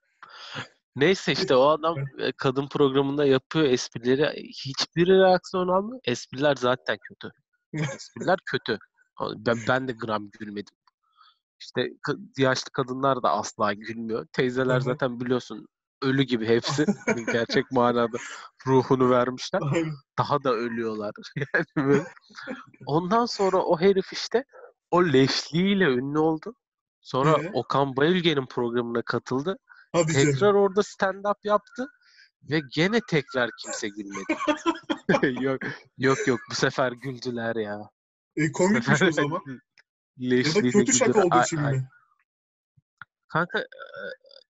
Neyse 0.96 1.32
işte 1.32 1.56
o 1.56 1.68
adam 1.68 1.96
e, 2.20 2.32
kadın 2.32 2.68
programında 2.68 3.26
yapıyor 3.26 3.66
esprileri. 3.66 4.44
Hiçbir 4.66 5.08
reaksiyon 5.08 5.68
almıyor. 5.68 6.02
Espriler 6.06 6.56
zaten 6.56 6.98
kötü. 7.02 7.32
Espriler 7.74 8.38
kötü. 8.46 8.78
Ben, 9.22 9.58
ben 9.68 9.88
de 9.88 9.92
gram 9.92 10.30
gülmedim. 10.40 10.76
İşte 11.60 11.90
yaşlı 12.38 12.72
kadınlar 12.72 13.24
da 13.24 13.32
asla 13.32 13.74
gülmüyor. 13.74 14.28
Teyzeler 14.34 14.80
zaten 14.80 15.20
biliyorsun 15.20 15.68
ölü 16.02 16.24
gibi 16.24 16.48
hepsi. 16.48 16.86
Gerçek 17.32 17.72
manada 17.72 18.18
ruhunu 18.68 19.10
vermişler. 19.10 19.62
Daha 20.18 20.44
da 20.44 20.54
ölüyorlar. 20.54 21.12
Yani 21.54 21.66
böyle. 21.78 22.04
Ondan 22.86 23.26
sonra 23.26 23.58
o 23.58 23.80
herif 23.80 24.14
işte 24.14 24.44
o 24.92 25.04
leşliğiyle 25.04 25.86
ünlü 25.86 26.20
oldu. 26.20 26.56
Sonra 27.02 27.44
Ee? 27.44 27.52
Okan 27.54 27.96
Bayülgen'in 27.98 28.46
programına 28.46 29.02
katıldı. 29.02 29.58
Hadi 29.96 30.14
Tekrar 30.14 30.34
canım. 30.34 30.56
orada 30.56 30.80
stand-up 30.80 31.36
yaptı. 31.44 31.88
Ve 32.44 32.62
gene 32.76 33.00
tekrar 33.10 33.50
kimse 33.62 33.88
gülmedi. 33.88 34.36
yok, 35.44 35.62
yok 35.98 36.28
yok 36.28 36.40
bu 36.52 36.56
sefer 36.56 36.92
güldüler 36.92 37.56
ya. 37.56 37.90
E, 38.36 38.52
komikmiş 38.52 39.02
o 39.02 39.12
zaman. 39.12 39.42
Ya 40.18 40.46
da 40.46 40.62
kötü 40.62 40.94
şaka 40.94 41.26
olduğu 41.26 41.42
için 41.42 41.62
mi? 41.62 41.90
Kanka 43.28 43.60
e, 43.60 43.66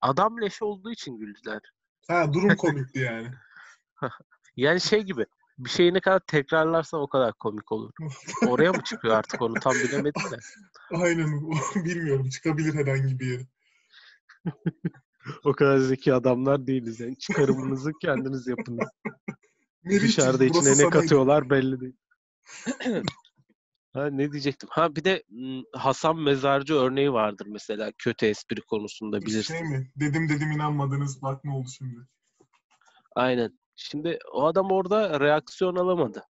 adam 0.01 0.41
leşi 0.41 0.63
olduğu 0.63 0.91
için 0.91 1.17
güldüler. 1.17 1.61
Ha 2.07 2.33
durum 2.33 2.55
komikti 2.57 2.99
yani. 2.99 3.31
Yani 4.55 4.81
şey 4.81 5.01
gibi 5.01 5.25
bir 5.57 5.69
şeyi 5.69 5.93
ne 5.93 5.99
kadar 5.99 6.19
tekrarlarsan 6.19 7.01
o 7.01 7.07
kadar 7.07 7.33
komik 7.33 7.71
olur. 7.71 7.91
Oraya 8.47 8.71
mı 8.71 8.83
çıkıyor 8.83 9.15
artık 9.15 9.41
onu 9.41 9.53
tam 9.53 9.73
bilemedim 9.73 10.31
de. 10.31 10.37
Aynen. 10.91 11.41
Bilmiyorum. 11.75 12.29
Çıkabilir 12.29 12.73
herhangi 12.73 13.19
bir 13.19 13.31
yere. 13.31 13.47
O 15.43 15.53
kadar 15.53 15.77
zeki 15.77 16.13
adamlar 16.13 16.67
değiliz. 16.67 16.99
Yani 16.99 17.17
çıkarımınızı 17.17 17.91
kendiniz 18.01 18.47
yapınız. 18.47 18.89
Dışarıda 19.89 20.45
içine 20.45 20.77
ne 20.85 20.89
katıyorlar 20.89 21.49
belli 21.49 21.79
değil. 21.79 21.95
ha 23.93 24.07
ne 24.07 24.31
diyecektim? 24.31 24.69
Ha 24.71 24.95
bir 24.95 25.03
de 25.03 25.23
Hasan 25.73 26.19
Mezarcı 26.19 26.73
örneği 26.73 27.13
vardır 27.13 27.47
mesela 27.49 27.91
kötü 27.97 28.25
espri 28.25 28.61
konusunda 28.61 29.21
bilirsin. 29.21 29.53
Şey 29.53 29.63
mi? 29.63 29.91
Dedim 29.95 30.29
dedim 30.29 30.51
inanmadınız. 30.51 31.21
Bak 31.21 31.43
ne 31.43 31.51
oldu 31.51 31.67
şimdi. 31.77 32.07
Aynen. 33.15 33.59
Şimdi 33.75 34.19
o 34.31 34.45
adam 34.45 34.71
orada 34.71 35.19
reaksiyon 35.19 35.75
alamadı. 35.75 36.23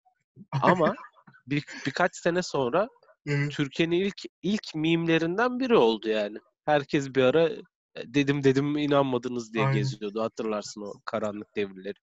Ama 0.62 0.94
bir, 1.46 1.64
birkaç 1.87 2.16
sene 2.16 2.42
sonra 2.42 2.88
Evet. 3.26 3.52
Türkiye'nin 3.52 3.96
ilk 3.96 4.22
ilk 4.42 4.74
mimlerinden 4.74 5.61
biri 5.61 5.76
oldu 5.76 6.09
yani. 6.09 6.38
Herkes 6.64 7.14
bir 7.14 7.22
ara 7.22 7.50
dedim 7.96 8.44
dedim 8.44 8.76
inanmadınız 8.76 9.54
diye 9.54 9.64
Aynen. 9.64 9.78
geziyordu. 9.78 10.22
Hatırlarsın 10.22 10.80
o 10.80 10.92
karanlık 11.04 11.57
devirleri. 11.57 11.98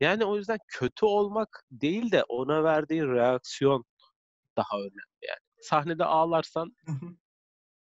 Yani 0.00 0.24
o 0.24 0.36
yüzden 0.36 0.58
kötü 0.68 1.06
olmak 1.06 1.64
değil 1.70 2.12
de 2.12 2.24
ona 2.24 2.64
verdiği 2.64 3.02
reaksiyon 3.02 3.84
daha 4.56 4.78
önemli 4.78 5.26
yani. 5.28 5.40
Sahnede 5.60 6.04
ağlarsan 6.04 6.76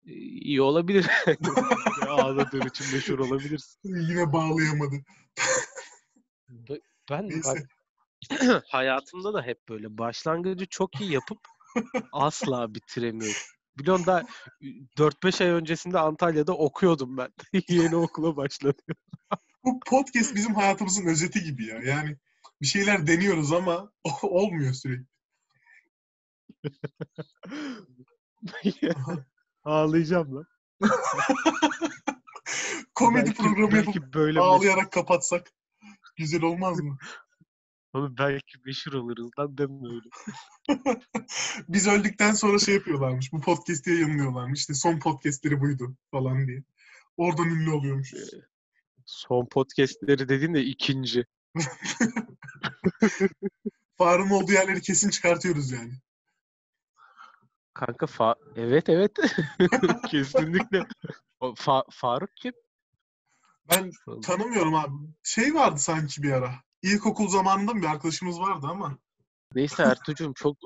e, 0.07 0.13
iyi 0.13 0.63
olabilir. 0.63 1.07
Ağladığın 2.09 2.67
için 2.67 2.87
meşhur 2.95 3.19
olabilirsin. 3.19 3.81
Yine 4.11 4.33
bağlayamadı. 4.33 4.97
Ben 7.11 7.31
hayatımda 8.69 9.35
da 9.35 9.43
hep 9.43 9.69
böyle 9.69 9.99
başlangıcı 9.99 10.67
çok 10.67 11.01
iyi 11.01 11.13
yapıp 11.13 11.39
asla 12.13 12.75
bitiremiyorum. 12.75 13.41
Biliyorsun 13.79 14.07
da 14.07 14.27
4-5 14.97 15.45
ay 15.45 15.51
öncesinde 15.51 15.99
Antalya'da 15.99 16.53
okuyordum 16.53 17.17
ben. 17.17 17.29
Yeni 17.69 17.97
okula 17.97 18.37
başladım. 18.37 18.85
Bu 19.65 19.81
podcast 19.81 20.35
bizim 20.35 20.55
hayatımızın 20.55 21.07
özeti 21.07 21.43
gibi 21.45 21.67
ya. 21.67 21.79
Yani 21.79 22.17
bir 22.63 22.67
şeyler 22.67 23.07
deniyoruz 23.07 23.53
ama 23.53 23.93
olmuyor 24.23 24.73
sürekli. 24.73 25.07
Ağlayacağım 29.65 30.37
lan. 30.37 30.47
Komedi 32.95 33.27
Belki- 33.27 33.43
programı 33.43 33.77
yapıp 33.77 33.95
belki 33.95 34.13
böyle 34.13 34.41
ağlayarak 34.41 34.93
kapatsak 34.93 35.51
güzel 36.17 36.43
olmaz 36.43 36.81
mı? 36.81 36.99
Oğlum 37.93 38.15
belki 38.19 38.59
meşhur 38.65 38.93
oluruz 38.93 39.31
lan 39.39 39.59
deme 39.59 39.89
öyle. 39.89 40.09
Biz 41.69 41.89
öldükten 41.89 42.33
sonra 42.33 42.59
şey 42.59 42.75
yapıyorlarmış. 42.75 43.33
Bu 43.33 43.41
podcast'i 43.41 43.91
yayınlıyorlarmış. 43.91 44.61
İşte 44.61 44.75
son 44.75 44.99
podcast'leri 44.99 45.61
buydu 45.61 45.97
falan 46.11 46.47
diye. 46.47 46.63
Oradan 47.17 47.49
ünlü 47.49 47.71
oluyormuş. 47.71 48.15
Son 49.07 49.47
podcastleri 49.47 50.29
dediğin 50.29 50.55
de 50.55 50.63
ikinci. 50.63 51.27
Farın 53.97 54.31
olduğu 54.31 54.53
yerleri 54.53 54.81
kesin 54.81 55.11
çıkartıyoruz 55.11 55.71
yani. 55.71 55.93
Kanka 57.75 58.07
fa 58.07 58.35
evet 58.57 58.89
evet. 58.89 59.13
Kesinlikle. 60.11 60.87
O 61.41 61.49
Fa- 61.49 61.87
Faruk 61.91 62.37
kim? 62.37 62.53
Ben 63.71 63.91
tanımıyorum 64.23 64.75
abi. 64.75 64.95
Şey 65.23 65.55
vardı 65.55 65.79
sanki 65.81 66.23
bir 66.23 66.33
ara. 66.33 66.68
İlkokul 66.83 67.29
zamanında 67.29 67.75
bir 67.75 67.85
arkadaşımız 67.85 68.41
vardı 68.41 68.67
ama. 68.71 68.99
Neyse 69.55 69.83
Ertuğ'cum 69.83 70.33
çok 70.33 70.57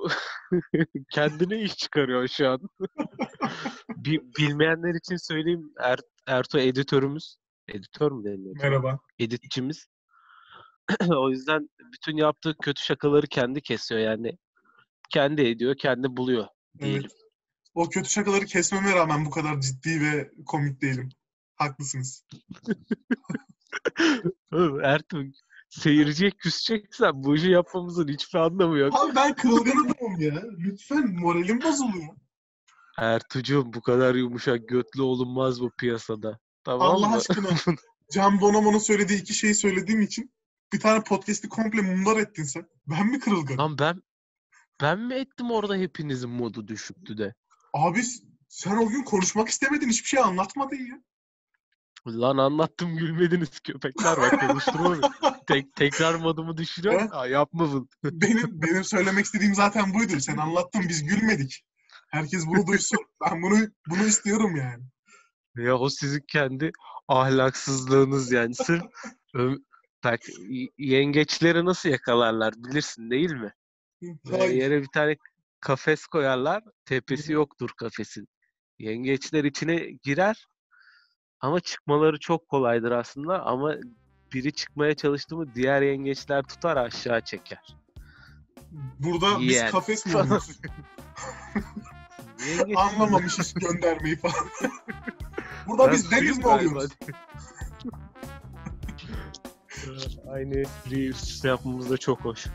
kendine 1.12 1.62
iş 1.62 1.76
çıkarıyor 1.76 2.28
şu 2.28 2.48
an. 2.48 2.60
Bi- 3.88 4.22
bilmeyenler 4.38 4.94
için 4.94 5.16
söyleyeyim 5.16 5.72
er 5.80 5.98
Ertuğ 6.26 6.58
editörümüz. 6.58 7.36
Editör 7.68 8.12
mü 8.12 8.24
deniyor? 8.24 8.56
Merhaba. 8.62 8.98
Editçimiz. 9.18 9.86
o 11.08 11.30
yüzden 11.30 11.68
bütün 11.92 12.16
yaptığı 12.16 12.56
kötü 12.62 12.82
şakaları 12.82 13.26
kendi 13.26 13.60
kesiyor 13.60 14.00
yani. 14.00 14.38
Kendi 15.10 15.42
ediyor, 15.42 15.76
kendi 15.76 16.16
buluyor 16.16 16.46
diyelim. 16.78 17.00
Evet. 17.00 17.12
O 17.74 17.88
kötü 17.88 18.10
şakaları 18.10 18.44
kesmeme 18.44 18.94
rağmen 18.94 19.24
bu 19.24 19.30
kadar 19.30 19.60
ciddi 19.60 20.00
ve 20.00 20.30
komik 20.46 20.82
değilim. 20.82 21.08
Haklısınız. 21.54 22.24
Ertuğ 24.82 25.22
seyirciye 25.80 26.30
küseceksen 26.30 27.24
bu 27.24 27.36
işi 27.36 27.50
yapmamızın 27.50 28.08
hiçbir 28.08 28.38
anlamı 28.38 28.78
yok. 28.78 28.94
Abi 29.00 29.16
ben 29.16 29.34
kırılgan 29.34 29.84
adamım 29.84 30.20
ya. 30.20 30.42
Lütfen 30.58 31.14
moralim 31.14 31.62
bozuluyor. 31.62 32.16
Ertuğ'cum 32.98 33.72
bu 33.72 33.80
kadar 33.80 34.14
yumuşak 34.14 34.68
götlü 34.68 35.02
olunmaz 35.02 35.60
bu 35.60 35.70
piyasada. 35.70 36.38
Tamam 36.64 36.88
Allah 36.88 37.08
mı? 37.08 37.16
aşkına. 37.16 37.48
Can 38.12 38.40
Bonomo'nun 38.40 38.78
söylediği 38.78 39.20
iki 39.20 39.34
şeyi 39.34 39.54
söylediğim 39.54 40.00
için 40.00 40.32
bir 40.72 40.80
tane 40.80 41.04
podcast'i 41.04 41.48
komple 41.48 41.80
mundar 41.82 42.16
ettin 42.16 42.44
sen. 42.44 42.66
Ben 42.86 43.06
mi 43.06 43.18
kırılgan? 43.18 43.58
Lan 43.58 43.78
ben 43.78 44.02
ben 44.82 44.98
mi 44.98 45.14
ettim 45.14 45.50
orada 45.50 45.76
hepinizin 45.76 46.30
modu 46.30 46.68
düşüktü 46.68 47.18
de. 47.18 47.34
Abi 47.72 48.02
sen 48.48 48.76
o 48.76 48.88
gün 48.88 49.02
konuşmak 49.02 49.48
istemedin. 49.48 49.88
Hiçbir 49.88 50.08
şey 50.08 50.20
anlatmadın 50.20 50.76
ya. 50.76 51.02
Lan 52.06 52.36
anlattım 52.36 52.96
gülmediniz 52.96 53.60
köpekler 53.60 54.16
bak 54.16 54.40
konuşturma. 54.40 54.96
Tek, 55.52 55.76
tekrar 55.76 56.14
modumu 56.14 56.56
düşürüyor. 56.56 57.08
Aa, 57.10 57.26
yapma 57.26 57.72
bunu. 57.72 57.88
Benim 58.04 58.62
benim 58.62 58.84
söylemek 58.84 59.24
istediğim 59.24 59.54
zaten 59.54 59.94
buydu. 59.94 60.20
Sen 60.20 60.36
anlattın 60.36 60.82
biz 60.88 61.04
gülmedik. 61.04 61.64
Herkes 62.10 62.46
bunu 62.46 62.66
duysun. 62.66 62.98
Ben 63.20 63.42
bunu 63.42 63.68
bunu 63.88 64.06
istiyorum 64.06 64.56
yani. 64.56 64.84
Ya 65.56 65.78
o 65.78 65.88
sizin 65.88 66.24
kendi 66.28 66.72
ahlaksızlığınız 67.08 68.32
yani. 68.32 68.54
Sırf 68.54 68.82
bak 70.04 70.20
yengeçleri 70.78 71.64
nasıl 71.64 71.88
yakalarlar 71.88 72.54
bilirsin 72.56 73.10
değil 73.10 73.32
mi? 73.32 73.52
Böyle 74.02 74.54
yere 74.54 74.82
bir 74.82 74.88
tane 74.94 75.16
kafes 75.60 76.06
koyarlar. 76.06 76.62
Tepesi 76.84 77.32
yoktur 77.32 77.70
kafesin. 77.76 78.28
Yengeçler 78.78 79.44
içine 79.44 79.90
girer 80.02 80.46
ama 81.40 81.60
çıkmaları 81.60 82.18
çok 82.18 82.48
kolaydır 82.48 82.90
aslında 82.90 83.42
ama 83.42 83.76
biri 84.34 84.52
çıkmaya 84.52 84.94
çalıştı 84.94 85.36
mı 85.36 85.54
diğer 85.54 85.82
yengeçler 85.82 86.42
tutar 86.42 86.76
aşağı 86.76 87.20
çeker. 87.20 87.76
Burada 88.98 89.40
biz 89.40 89.52
Yen. 89.54 89.70
kafes 89.70 90.06
mi 90.06 90.16
oluyoruz? 90.16 90.60
Yengeç 92.48 92.76
Anlamamışız 92.76 93.54
göndermeyi 93.54 94.16
falan. 94.16 94.34
Burada 95.66 95.86
Ben 95.86 95.92
biz 95.92 96.10
deniz 96.10 96.38
mi 96.38 96.46
oluyoruz? 96.46 96.90
Aynı 100.32 100.64
üste 100.90 101.48
yapmamız 101.48 101.90
da 101.90 101.96
çok 101.96 102.20
hoş. 102.20 102.46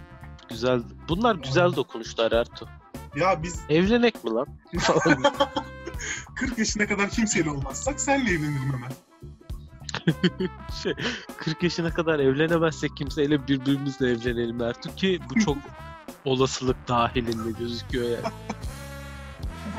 Güzel. 0.49 0.81
Bunlar 1.09 1.35
güzel 1.35 1.75
dokunuşlar 1.75 2.31
Ertuğ. 2.31 2.69
Ya 3.15 3.43
biz 3.43 3.59
Evlenek 3.69 4.23
mi 4.23 4.31
lan? 4.31 4.47
40 6.35 6.57
yaşına 6.57 6.87
kadar 6.87 7.09
kimseyle 7.09 7.49
olmazsak 7.49 7.99
senle 7.99 8.29
evlenirim 8.31 8.73
hemen. 8.73 8.91
şey, 10.84 10.93
40 11.38 11.63
yaşına 11.63 11.93
kadar 11.93 12.20
evlenemezsek 12.20 12.98
kimseyle 12.98 13.48
birbirimizle 13.48 14.12
evlenelim 14.12 14.62
Ertuğ 14.62 14.96
ki 14.96 15.20
bu 15.30 15.39
çok 15.39 15.58
olasılık 16.26 16.88
dahilinde 16.88 17.52
gözüküyor 17.60 18.06
yani. 18.06 18.34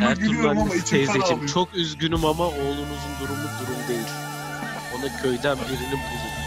Ertuğrul 0.10 0.48
annesi 0.48 0.84
teyzeciğim 0.84 1.46
çok 1.46 1.74
üzgünüm 1.74 2.24
ama 2.24 2.46
oğlunuzun 2.46 3.14
durumu 3.20 3.48
durum 3.60 3.88
değil. 3.88 4.08
Ona 4.98 5.22
köyden 5.22 5.58
birini 5.58 5.92
bulun. 5.92 6.38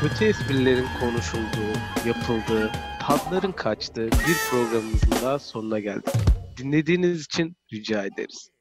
Kötü 0.00 0.24
esprilerin 0.24 0.86
konuşulduğu, 1.00 1.78
yapıldığı, 2.06 2.72
tatların 3.00 3.52
kaçtığı 3.52 4.06
bir 4.06 4.36
programımızın 4.50 5.10
daha 5.10 5.38
sonuna 5.38 5.78
geldik. 5.78 6.14
Dinlediğiniz 6.56 7.24
için 7.24 7.56
rica 7.72 8.04
ederiz. 8.04 8.55